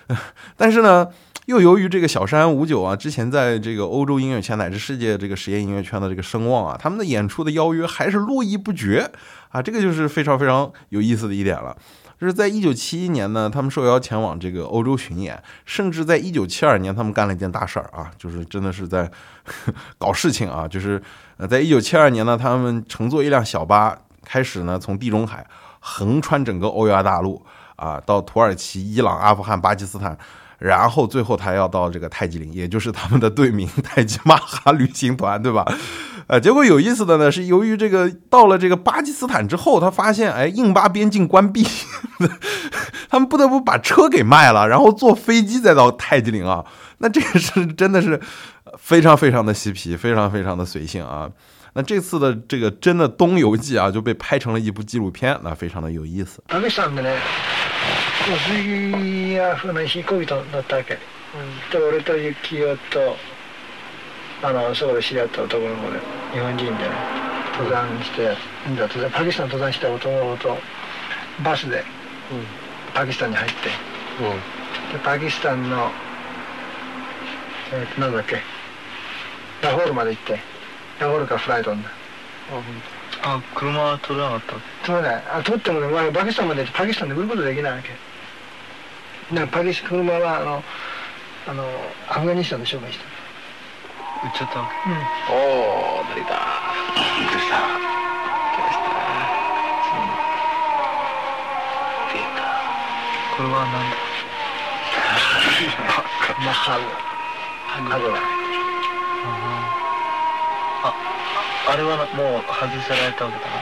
[0.55, 1.05] 但是呢，
[1.47, 9.11] 又由于这个小山五九啊，之前在这个欧洲音乐圈乃至世界这个实验音乐圈的这个声望啊，他们的演出的邀约还是络绎不绝
[9.49, 11.75] 啊，这个就是非常非常有意思的一点了。
[12.19, 19.09] 就是在一九七一年呢，他们受邀前往这个欧洲巡演，甚至在一九七二年，他们干了一件大事儿啊，就是真的是在
[19.97, 21.01] 搞事情啊，就是
[21.37, 25.45] 呃，在一九七二年呢，他们乘坐一辆小巴，开始呢从地中海
[25.79, 27.45] 横穿整个欧亚大陆
[27.75, 30.17] 啊，到土耳其、伊朗、阿富汗、巴基斯坦。
[30.59, 35.63] 然后最后他要到这个泰姬陵，也就是他们的队名泰姬玛哈旅行团，对吧？
[36.27, 41.65] 呃，结果有意思的呢是，由于这个到了这个巴基斯坦之后，他发现哎，印巴边境关闭，
[43.09, 46.65] 他们不得不把车给卖了，然后坐飞机再到泰姬陵啊。
[46.97, 48.19] 那这个是真的是
[48.77, 51.29] 非常非常的嬉皮，非常非常的随性啊。
[51.73, 56.41] 那这次的这个真的东游记啊，就被拍成了一部纪录片，那非常的有意思。
[64.43, 65.99] あのそこで知り合った男の子で
[66.33, 66.77] 日本人でね
[67.57, 68.35] 登山して
[69.11, 70.57] パキスタン登山した男の子と
[71.43, 71.83] バスで
[72.93, 73.55] パキスタンに入って、
[74.21, 75.89] うん、でパキスタンの、
[77.73, 78.41] えー、なんだっけ
[79.61, 80.39] ラホールまで行って
[80.99, 81.89] ラホールからフライトんだ
[83.23, 84.87] あ車は取らなかった？
[84.87, 85.23] 取れない。
[85.33, 89.35] あ取ってもね、まあ、パキスタンまでパキスタンで売ることできないわけ。
[89.35, 90.63] なパキス車はあの
[91.47, 91.65] あの
[92.07, 93.05] アフガニスタンで商売した
[94.23, 94.97] 売っちゃったわけ、うん、
[95.29, 95.37] お
[96.01, 96.33] お出た出た。
[97.17, 98.89] 来ました
[102.11, 102.41] 出た
[103.37, 103.75] これは何？
[105.57, 106.83] だマハル
[107.67, 108.13] ハグラ
[110.83, 110.85] あ
[111.69, 113.57] あれはもう外されたわけだな。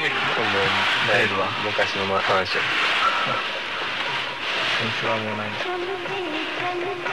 [0.00, 0.08] もう
[1.08, 1.34] だいぶ
[1.66, 2.56] 昔の話。
[2.56, 2.60] を
[4.78, 5.48] センスはもうない。
[5.50, 5.52] ん
[7.04, 7.09] だ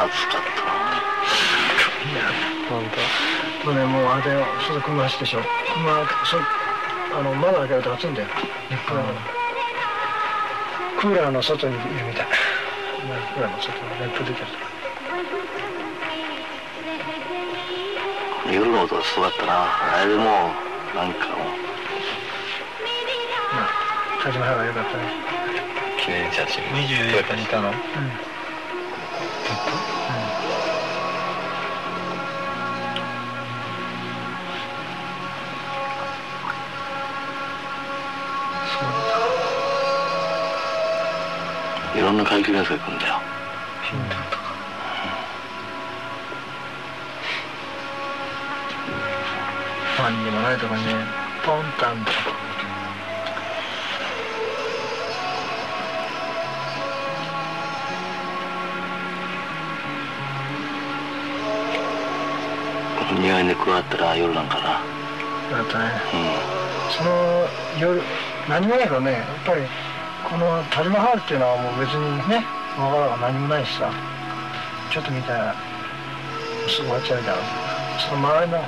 [0.00, 0.64] 暑かった
[2.70, 2.80] 本
[3.60, 5.38] 当とねもうあれだよ外車走ってでしょ。
[5.74, 6.38] 車そ
[7.18, 8.28] あの窓開けると暑いんだよ。
[8.70, 9.14] 熱風だから
[11.00, 12.26] クーラーの外にいるみたい。
[12.26, 14.58] クーラーの外に熱風出てるとか。
[18.50, 19.68] 夜の音がすごかったな。
[19.98, 21.49] あれでもうなんかもう
[24.30, 25.02] 田島原よかったね。
[25.98, 26.62] 記念写真。
[26.62, 27.70] 24日にいたの？
[27.70, 27.74] うん。
[27.74, 27.82] ずっ
[41.92, 43.14] といろんな階級のやつが来るんだよ。
[43.90, 44.54] ヒントとか
[49.96, 50.94] ファンにもないとこにね。
[51.44, 52.12] ポンタンと
[63.20, 64.80] 庭に寝加わったら夜なんかな。
[65.50, 67.46] だったね、うん、その
[67.78, 68.00] 夜
[68.48, 69.62] 何もないからねやっぱり
[70.28, 72.46] このタジマハールっていうのはもう別にね
[72.78, 73.90] わからが何もないしさ
[74.92, 75.54] ちょっと見たら
[76.68, 77.36] すぐ終わっちゃうじゃん。
[77.98, 78.62] その周りの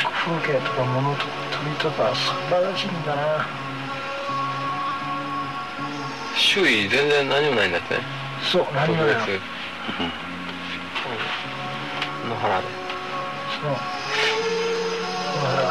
[0.00, 3.44] 風景とか物と鳥とか素晴らしいんだな。
[6.36, 7.96] 周囲全然何もないんだって？
[8.50, 9.20] そう何もないうん。
[12.30, 12.66] 野原で
[13.62, 13.70] そう
[15.38, 15.62] 野原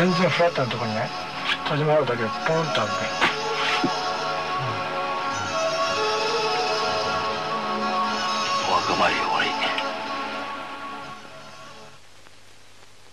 [0.00, 1.02] 全然フラットなところにね
[1.66, 2.90] 始まるだけでポンとある
[3.36, 3.39] ん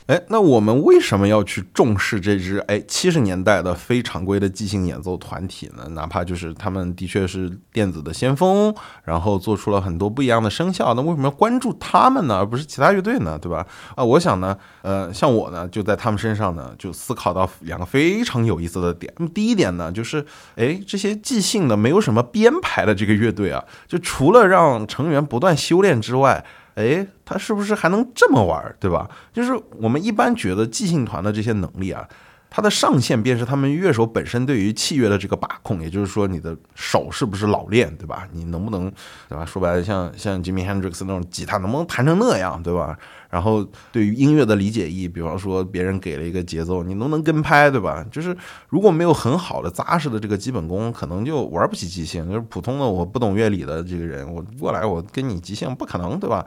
[0.08, 5.86] 哎，那我们为什么要去重视这支哎七十年代的非常规的即兴演奏团体呢？
[5.89, 13.38] 哪怕就是他们的确是电子的先锋，然后做出了很多不一样的声效，那为什么要关注他们呢，而不是其他乐队呢？
[13.38, 13.68] 对吧？
[13.95, 19.12] 啊，我想呢，呃，像我呢，就在他们身上呢，就思考到两个非常有意思的点。
[19.18, 26.45] 那么第一点呢，就是哎，这些即兴的没有什么编排的这个乐队啊，就除了让成员不断修炼之外。
[26.78, 29.09] 哎，他是不是还能这么玩，对吧？
[29.34, 32.07] 就是我们一般觉得即兴团的这些能力啊，
[32.51, 38.28] 它的上限便是他们乐手本身对于器乐的这个把控，也就是说你的手是不是老练，对吧？
[38.32, 38.91] 你能不能，
[39.28, 39.43] 对吧？
[39.43, 42.95] 说白了，像像 Jimmy Hendrix 那种吉他能不能弹成那样，对吧？
[43.30, 48.05] 然后对于音乐的理解意，比方说别人给了一个节奏，你能不能跟拍，对吧？
[48.11, 48.36] 就是
[48.69, 52.28] 如果没有很好的扎实的这个基本功，可能就玩不起即兴。
[52.28, 56.45] 就是普通的我不懂乐理的这个人，我过来我跟你即兴不可能，对吧？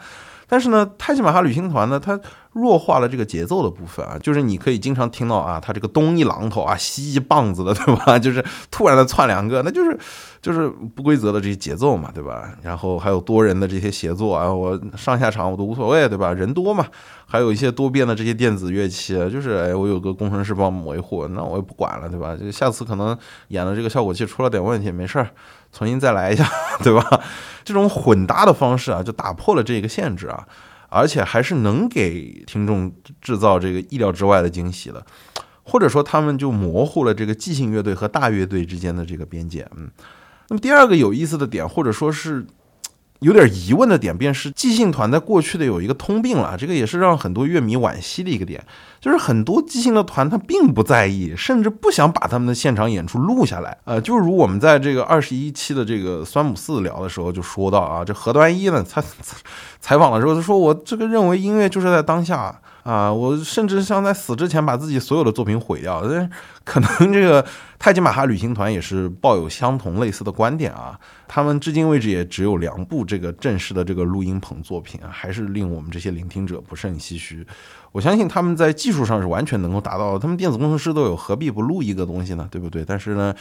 [0.50, 2.18] 但是呢，泰姬玛哈旅行团呢，它
[2.54, 8.18] 弱化了这个节奏的部分啊，就是你可以经常听到啊，它这个东一榔头啊，西一棒子的，对吧？
[8.18, 9.96] 就是突然的窜两个，那就是
[10.42, 12.50] 就是不规则的这些节奏嘛，对吧？
[12.62, 16.34] 然后还有多人的这些协作啊，我上下场我都无所谓，对吧？
[16.34, 16.84] 人多嘛，
[17.24, 22.34] 还有一些多变的这些电子乐器，就是哎，我有个工程师帮我们维护，那我也不管了，对吧？
[22.34, 23.16] 就下次可能
[23.48, 25.30] 演的这个效果器出了点问题，没事儿。
[25.72, 26.48] 重新再来一下，
[26.82, 27.22] 对吧？
[27.64, 30.46] 这种混搭的方式啊，就打破了这个限制啊，
[30.88, 35.04] 而且还是能给听众制造这个意料之外的惊喜的，
[35.62, 39.68] 或者说他们就模糊了这个即兴乐队和大乐队之间的这个边界。
[39.76, 39.90] 嗯，
[40.48, 42.46] 那么第二个有意思的点，或者说是。
[43.20, 48.62] 有点疑问的点，便是即兴团在过去的有一个通病了，这个也是让很多乐迷惋惜的一个点，
[49.00, 53.76] 就是很多即兴的团他并不在意，甚至不想把他们的现场演出录下来。
[53.84, 59.02] 呃，就如我们在这个二十一期的这个酸姆四聊的时候就说到啊，这何端一呢，他
[59.80, 62.60] 采访的时候他说我这个认为音乐就是在当下。
[62.82, 66.02] 啊，我甚至想在死之前把自己所有的作品毁掉。
[66.08, 66.30] 但
[66.64, 67.44] 可能这个
[67.78, 70.98] 泰姬玛哈旅行团也是抱有相同类似的观点啊。
[71.28, 77.46] 他们至今为止也只有两部这个正式的这个录音棚作品啊，还是令我们这些聆听者不甚唏嘘。
[77.92, 82.48] 我相信他们在技术上是完全能够达到的，他们电子工程师都有，何必不录一个东西呢？
[82.50, 82.84] 对不对？
[82.84, 83.34] 但是呢，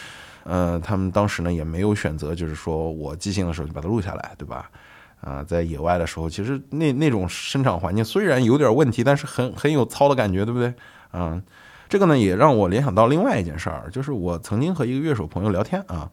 [0.44, 4.70] 呃，他们当时呢也没有选择，就是说我即兴的时候就把它录下来，对吧？
[5.22, 10.74] 啊，在野外的时候，其实那那种生长环境虽然有点问题，但是很很有操的感觉，对不对？
[11.12, 11.42] 啊，
[11.88, 16.10] 这个呢也让我联想到另外一件事儿，就是我曾经和一个乐手朋友聊天啊。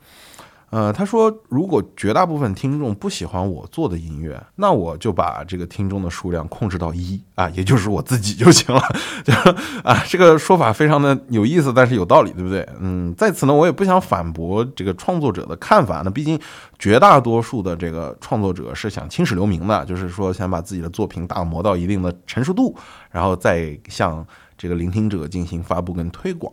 [0.70, 8.82] 呃，他说，如果绝大部分听众不喜欢我做的音乐，那我就把这个听众的数量控制到一啊，也就是我自己就行了。
[9.24, 9.32] 就
[9.84, 12.68] 啊，这个说法非常的有意思，但是有道理，对不对？
[12.80, 16.02] 嗯，在此呢，我也不想反驳这个创作者的看法。
[16.04, 16.38] 那毕竟
[16.78, 22.76] 绝大多数的这个创作者是想青史留名的，就是说想把自己的作品打磨到一定的成熟度，
[23.12, 24.26] 然后再向
[24.58, 26.52] 这个聆听者进行发布跟推广。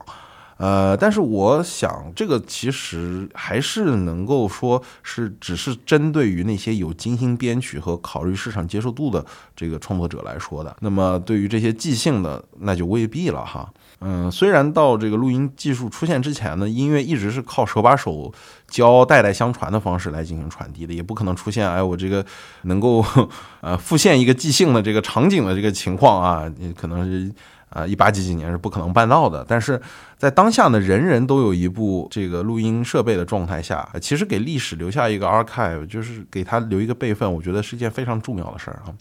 [0.58, 9.26] 呃，但是我想，这个其实还是能够说是只是针对于那些有精心编曲和考虑市场接受度的
[9.56, 10.76] 这个创作者来说的。
[10.80, 13.68] 那么对于这些即兴的，那就未必了哈。
[14.00, 18.32] 嗯，虽然到这个录音技术出现之前呢，音乐一直是靠手把手
[18.68, 22.26] 教、代代相传的方式来进行传递的，也不可能出现哎我这个
[22.64, 23.04] 能够
[23.62, 27.34] 呃复现一个即兴的这个场景的这个情况啊，你可能是。
[27.74, 29.44] 啊，一八几几年是不可能办到的。
[29.48, 29.82] 但是
[30.18, 38.94] 在当下呢，人人都有一部这个录音设备的状态下，其实给历史留下一个 archive，就是给他留一个备份，我觉得是一件非常重要的事儿啊。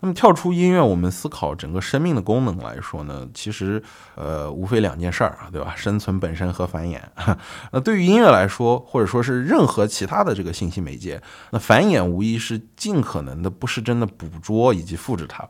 [0.00, 3.82] 那么跳出音乐，我们思考整个生命的功能来说呢，其实
[4.16, 5.72] 呃，无非两件事儿啊，对吧？
[5.74, 6.98] 生存本身和繁衍。
[7.72, 15.48] 那对于音乐来说，或者说是任何其他的这个信息媒介，那繁衍无疑是尽可能的不失真的捕捉以及复制它。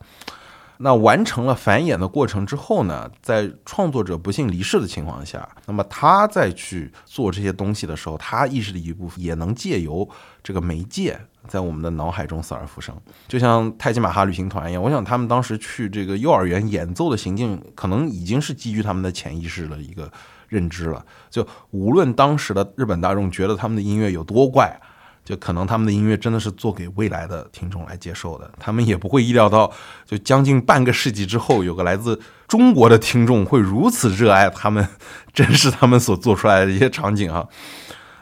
[0.78, 10.08] 那完成了繁衍的过程之后呢，在创作者不幸离世的情况下，那么他再去做这些东西的时候，他意识的一部分也能借由
[10.42, 12.94] 这个媒介，在我们的脑海中死而复生，
[13.28, 14.82] 就像泰姬玛哈旅行团一样。
[14.82, 20.10] 我想他们当时去这个幼儿园演奏的行径，可能已经是基于他们的潜意识的一个
[20.48, 21.04] 认知了。
[21.30, 24.80] 就无论当时的日本大众觉得他们的音乐有多怪。
[25.24, 29.70] 就可能他们的音乐真的是做给未来的听众来接受的，他们也不会意料到，
[30.04, 34.86] 就将近半个世纪之后，有个来自中国的听众会如此热爱他们，
[35.32, 37.46] 珍视他们所做出来的一些场景啊。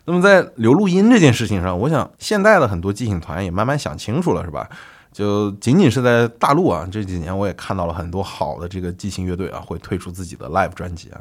[0.05, 4.69] 那么在留录音这件事情上，我想现在的很多即兴团也慢慢想清楚了，是吧？
[5.13, 11.21] 就仅仅是在大陆啊，这几年我也看到了很多好的这个即兴乐队啊，会推出自己的 live 专辑啊。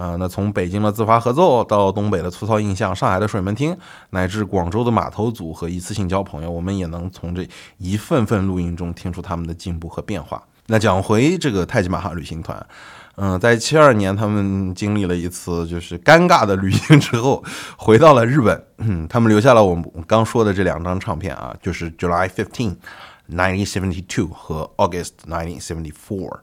[0.00, 3.76] 啊，那从北京的自发合奏到东北的粗糙印象，上海的水门厅，
[4.08, 7.46] 乃至广州的码头组和一次性交朋友，我们也能从这
[7.76, 10.42] 一份份录音中听出他们的进步和变化。
[10.68, 12.66] 那讲回这个泰姬玛哈旅行团，
[13.16, 17.44] 嗯，在七二年他们经历了一次就是尴尬的旅行之后，
[17.76, 18.64] 回到了日本。
[18.78, 22.76] 嗯，他们留下了我们刚说的这两张唱片啊，就是 July Fifteen,
[23.30, 26.38] Nineteen Seventy Two 和 August Nineteen Seventy Four。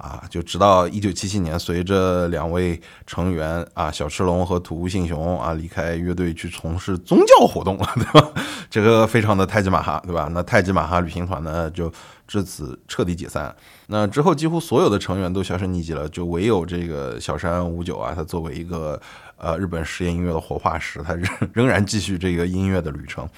[0.00, 8.30] 啊，就直到一九七七年，随着两位成员啊小赤龙和土屋信雄啊离开乐队去从事宗教活动了，对吧？
[8.70, 10.28] 这个非常的泰姬玛哈，对吧？
[10.32, 11.92] 那泰姬玛哈旅行团呢就
[12.30, 13.52] 至此彻底解散。
[13.88, 19.00] 那之后几乎所有的成员都销声匿迹了，就唯有这个小山五九啊，他作为一个
[19.36, 23.28] 呃日本实验音乐的活化石，他 仍仍然继续这个音乐的旅程。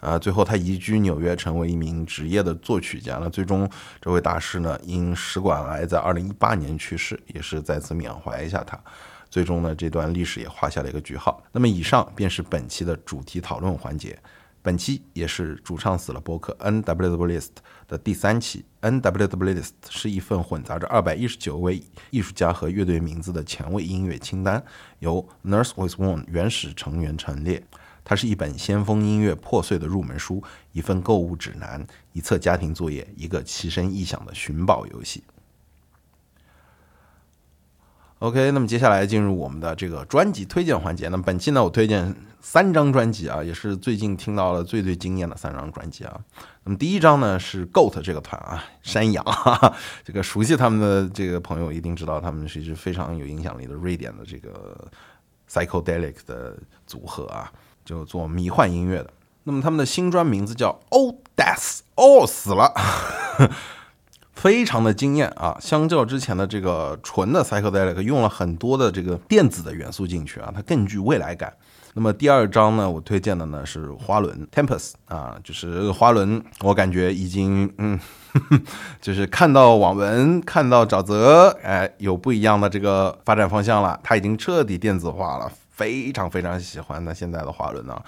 [0.00, 3.16] 啊，最后他移居纽约，成为一名职业的作曲家。
[3.22, 3.66] 那最终，
[4.02, 8.78] 这位大师呢，因食管癌在二零一八年去世，也是再次缅怀一下他。
[9.30, 11.42] 最终呢，这段历史也画下了一个句号。
[11.52, 14.18] 那么，以上便是本期的主题讨论环节。
[14.64, 17.50] 本期也是主唱死了播客 N W W List
[17.88, 18.64] 的第三期。
[18.78, 24.64] N W W List 是一份混杂着二百一十九位艺术家和乐队名字的前卫音乐清单，
[25.00, 27.64] 由 Nurse with One 原始成员陈列。
[28.04, 35.24] 它是一本先锋音乐破碎的入门书，一份购物指南，一册家庭作业，一个奇声异响的寻宝游戏。
[38.22, 41.08] OK，那么接下来进入我们的这个专辑推荐环节。
[41.08, 46.20] 那么本期呢，我推荐三张专辑啊，也是最近听到了最最惊艳的三张专辑啊。
[46.62, 54.88] 那么第一张呢是 Goat 这个团啊，山羊，哈哈，这个熟悉他们的这个朋友一定知道，他们是一支非常有影响力的瑞典的这个
[55.50, 56.56] Psychedelic 的
[56.86, 57.52] 组合啊。
[57.84, 59.12] 就做迷幻音乐的，
[59.42, 62.72] 那么他们的新专名字叫《All Death》，哦死了，
[64.32, 65.56] 非常的惊艳啊！
[65.60, 71.52] 相较之前的这个纯的 Psychedelic，用了很多的这个电子的元素进去啊，它更具未来感。
[71.94, 78.00] 那么第二张呢，我推荐的呢是花轮 Tempest 啊，就是花轮，我感觉已经嗯，
[79.00, 85.52] 就是看到网文，看到沼泽，哎，有不一样的这个发展方向了，它已经彻底电子化了。
[85.74, 87.98] 非常非常喜欢那现在的花轮呢，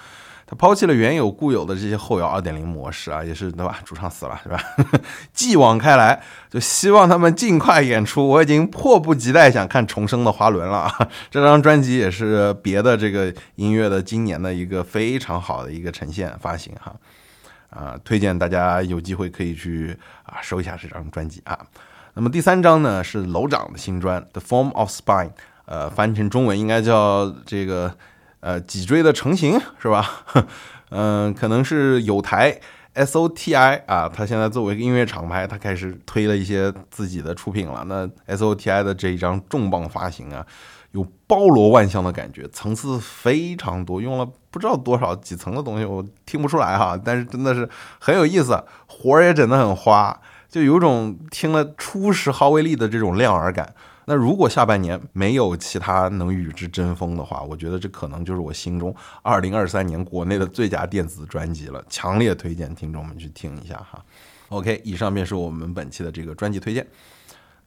[0.47, 3.79] 他抛弃了原有固有的这些后摇二点零模式啊，也是对吧？
[3.83, 4.61] 主唱死了是吧？
[5.33, 8.27] 继往开来，就希望他们尽快演出。
[8.27, 10.91] 我已经迫不及待想看重生的花轮了！
[11.31, 16.95] 这张专辑也是别的这个音乐的今年的一个非常好的一个呈现发行哈
[17.71, 21.57] 啊，推荐大家有机会可以去啊收一下这张专辑啊。
[22.13, 25.29] 那么第三张呢是楼长的新专《The Form of Spine》。
[25.67, 27.91] 呃，翻译成中文应该叫这个
[28.45, 30.07] 呃脊椎的成型是吧？
[30.91, 32.59] 嗯，可能是有台
[32.93, 37.83] S O T I 啊，他现在作为音乐厂牌，他开始推了一些自己的出品了。
[37.87, 40.45] 那 S O T I 的这一张重磅发行啊，
[40.91, 47.67] 有包罗万象的感觉，层次非常多，用了不知道多少几层的东西，我听不出来哈，但是真的是
[47.99, 53.73] 很有意思，活儿也整得很花，就有种听了初始哈维利的这种亮耳感。
[54.05, 64.03] 那如果下半年没有其他能与之争锋的话，我觉得这可能就是我心中二零二三年国内的最佳电子专辑了，强烈推荐听众们去听一下哈。
[64.49, 66.85] OK，以上便是我们本期的这个专辑推荐。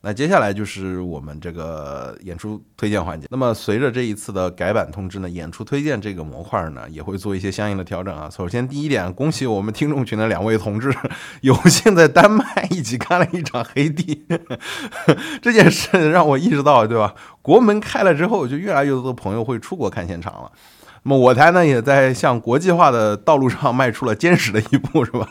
[0.00, 3.26] 那接下来就是我们这个演出推荐环节。
[3.30, 8.30] 那么随着这一次的改版通知呢，演出推荐这个模块呢也会做一些相应的调整啊。
[8.30, 10.94] 首先第一点，恭喜我们听众群的两位同志
[11.42, 14.24] 有幸在丹麦一起看了一场黑帝，
[15.42, 17.14] 这件事让我意识到，对吧？
[17.42, 20.52] 国门开了之后，就越来越多的朋友会出国看现场了。
[21.08, 25.26] 那么我台呢，也在向国际化的道路上迈出了坚实的一步，是吧？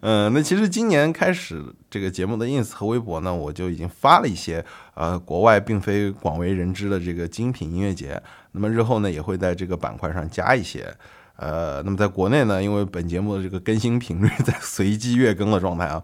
[0.00, 8.20] 嗯，那其实今年开始这个节目的 ins 和微博呢，我就已经发了一些呃国外并非广为人知的这个精品音乐节。
[8.50, 10.92] 那么日后呢，也会在这个板块上加一些。
[11.36, 16.02] 呃，那么在国内呢，因为本节目的这个更新频率 在随机月更的状态啊。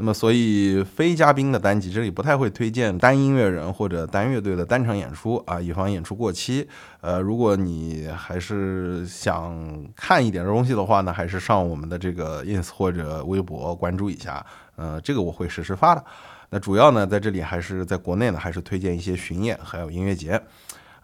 [0.00, 6.68] 那么，所以非嘉宾的单集这里不太会推荐单音乐人或者单乐队的单场演出啊，以防演出过期。
[7.00, 14.44] 呃，如果你还是想看一点东西的话呢，还是上我们的这个 ins 或者微博关注一下。
[14.76, 16.04] 呃，这个我会实时发的。
[16.50, 20.40] 那主要呢，在这里还是在国内呢，还是推荐一些巡演还有音乐节。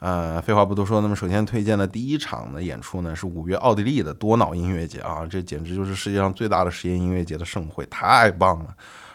[0.05, 8.67] 呃，废话不多说，那么首先推荐的第一场的演出呢，是五月奥地利的多瑙音乐节啊，这简直就是世界上最大的实验音乐节的盛会，太棒了，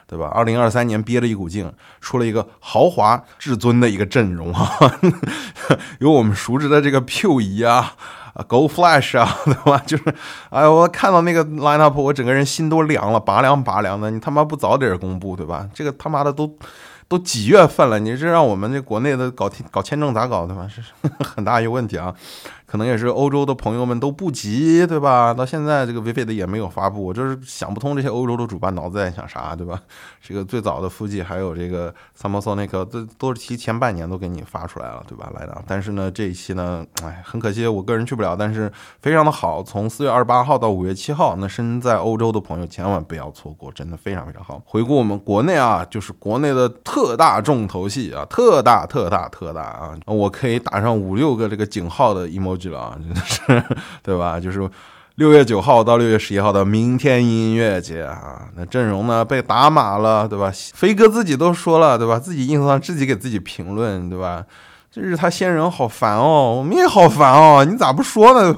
[0.07, 0.25] 对吧？
[0.33, 1.71] 二零二三年憋了一股劲，
[2.01, 4.67] 出了一个豪华至尊的一个阵容啊，
[6.01, 7.93] 有我们熟知的这个 Q 姨啊，
[8.33, 9.77] 啊，Go Flash 啊， 对吧？
[9.85, 10.03] 就是，
[10.49, 14.09] 哎我看到那个 lineup，我整个人心都凉了，拔凉拔凉的。
[14.09, 15.69] 你他妈不早点公布，对吧？
[15.71, 16.57] 这个他妈的都。
[17.09, 17.99] 都几月份了？
[17.99, 20.65] 你这让我们这国内的搞搞签证咋搞的嘛？
[20.69, 20.81] 是
[21.25, 22.15] 很大一个问题啊！
[22.69, 25.33] 可能也是欧洲的朋友们都不急，对吧？
[25.33, 29.81] 到现在这个 Vivid 也没有发布，我就是想不通这些欧洲的主办脑子在想啥，对吧？
[30.21, 35.31] 这个最早的腹肌还有这个 Summer Sonic 都都是提前半年都给你发出来了，对吧？
[35.33, 44.61] 来的，但是呢，这一期呢，哎，很可惜我个人去不了，但是非常的好，从四月二十八号到五月七号，那身在欧洲的朋友千万不要错过，真的非常非常好。
[44.65, 53.63] 回顾我们国内啊，就是国内的特大重头戏啊，特大特大特大啊，我可以打上五六个这个井号的 emo 去了啊，真的是。
[54.03, 54.39] 对吧？
[54.39, 54.69] 就是
[55.15, 60.51] 六月九号到六月十一号的明天音乐节啊，那阵容呢被打码了，对吧？
[60.73, 62.19] 飞哥自己都说了，对吧？
[62.19, 64.43] 自己硬上自己给自己评论，对吧？
[64.91, 68.53] 这是他先人好烦哦，我们也好烦哦，你咋不说呢？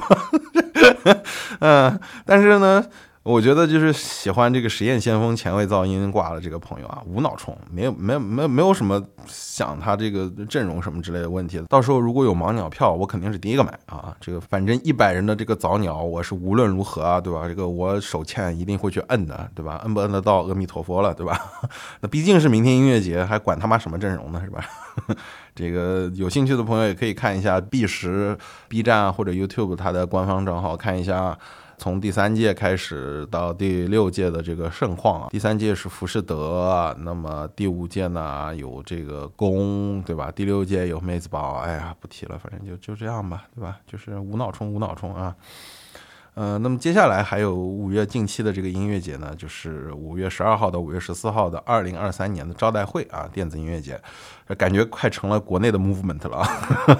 [0.51, 1.21] 对吧？
[1.59, 2.83] 嗯，但是呢。
[3.23, 11.61] 我觉得就是喜欢这个实验先锋前卫噪音挂的这个朋友啊，无脑冲，没有没有没有没有什么想他这个阵容什么之类的问题。
[11.69, 14.15] 到时候如果有盲鸟票，我肯定是第一个买啊。
[14.19, 17.47] 这个反正一百人的这个早鸟，我是无论如何啊，对吧？
[17.47, 19.79] 这个我手欠一定会去摁的，对吧？
[19.83, 21.39] 摁不摁得到，阿弥陀佛了，对吧？
[22.01, 24.65] 那毕竟是明天音乐节，还管他妈什么阵容呢，是吧？
[25.53, 28.35] 这个有兴趣的朋友也可以看一下 B 十
[28.67, 31.37] B 站或者 YouTube 它的官方账号看一下。
[31.81, 40.29] 从第三届开始到第六届的这个盛况啊，第三届是浮士德，那么第五届呢有这个宫，对吧？
[40.29, 43.79] 第六届有妹子宝，哎呀，不提了，反正就就这样吧，对吧？
[43.87, 45.35] 就是无脑冲，无脑冲啊。
[46.41, 54.01] 呃，那么接下来还有五月近期的这个音乐节呢，就是五月十二号到五月十四号的二零二三年的招待会啊，电子音乐节，
[54.57, 56.43] 感觉快成了国内的 movement 了。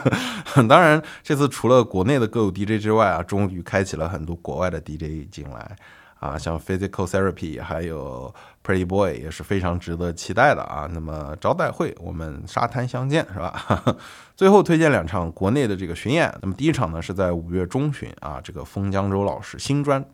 [0.69, 5.75] 当然，这次除了国内的歌舞 DJ 之外啊，终于开启了很多国外的 DJ 进来。
[6.22, 8.32] 啊，像 Physical Therapy 还有
[8.63, 10.88] Pretty Boy 也是非常值得期待的啊。
[10.91, 13.84] 那么招待会，我们沙滩相见是吧？
[14.38, 16.32] 最后推荐两场国内的这个巡演。
[16.43, 20.05] 那么第一场呢是在五月中旬啊，这个封江州老师新专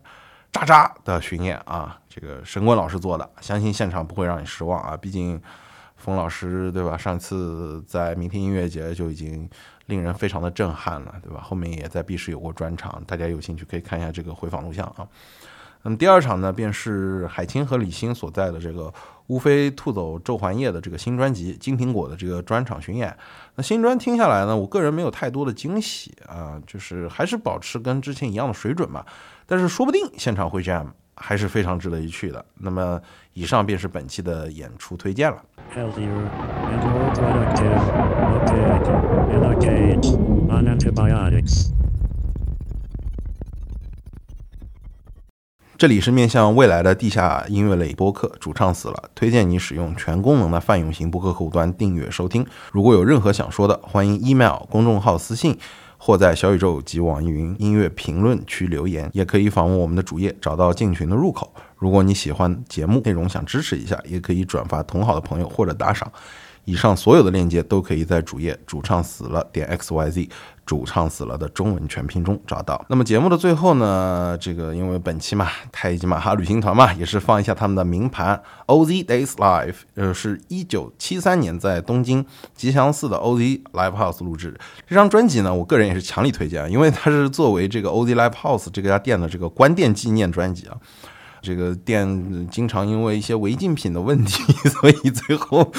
[0.50, 4.96] 渣渣的巡演啊，这个神棍老师做的，相信现场不会让你失望啊。
[4.96, 5.38] 毕竟
[5.96, 6.96] 封老师对吧？
[6.96, 9.46] 上次在明天音乐节就已经
[9.84, 11.42] 令人非常的震撼了，对吧？
[11.42, 15.06] 后面也在 B 市有过专场，大家有兴趣可以看一下这个回访录像啊。
[15.82, 18.92] 那么第二场呢，便是海清和李欣所在的这个
[19.28, 23.16] 乌飞兔走昼环夜的这个新专辑《金苹果》的这个专场巡演。
[23.54, 29.06] 那新专听下来呢，我个人没有太多的惊喜啊，就是还是保持跟之前一样的水准吧。
[29.46, 32.44] 但是说不定现场会 jam 还是非常值得一去的。
[32.56, 33.00] 那么
[33.32, 35.42] 以上便是本期的演出推荐了。
[45.78, 52.44] 这里是面向未来的地下音乐类播客，主唱死了，推荐你使用全功能的泛用型播客客户端订阅收听。
[52.72, 55.56] 如果有任何想说的，欢迎 email 公众号私信，
[55.96, 61.54] 或在小宇宙及网易云音乐评论区留言，也可以访问我们的主页，找到进群的入口。
[61.76, 66.10] 如果你喜欢节目内容，想支持一下，也可以转发同好的朋友或者打赏。
[66.64, 70.28] 以上所有的链接都可以在主页主唱死了点 x y z
[70.68, 72.84] 主唱死了的中文全拼中找到。
[72.90, 82.22] 那么节目的最后呢，这个因为本期嘛，太极马哈旅行团嘛，也是放一下他们的名盘 OZ Days Live，呃，是一九七三年在东京
[82.54, 84.54] 吉祥寺的 OZ Live House 录制
[84.86, 90.76] 这张专辑呢，我个人也是强力推荐啊，因为它是作为这个 OZ Live House 这家店的这个关店纪念专辑啊。
[91.48, 95.72] 这个店经常因为一些违禁品的问题， 所以最后，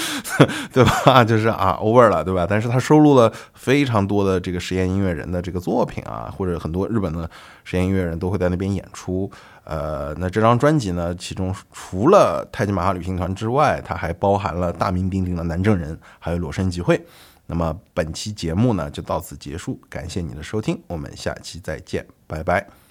[0.73, 1.23] 对吧？
[1.23, 2.47] 就是啊，over 了，对吧？
[2.49, 7.29] 但是它收录了非常多的这个实验音乐人的这个作品啊，或者很多日本的
[7.63, 9.29] 实验音乐人都会在那边演出。
[9.63, 16.99] 呃，那这张专辑呢，其中除了太极玛哈旅行团之外，它还包含了大名鼎鼎的南正人，还有裸身集会。
[17.45, 22.88] 那么本期节目呢，就到此结束，感谢你的收听，我们下期再见，拜拜。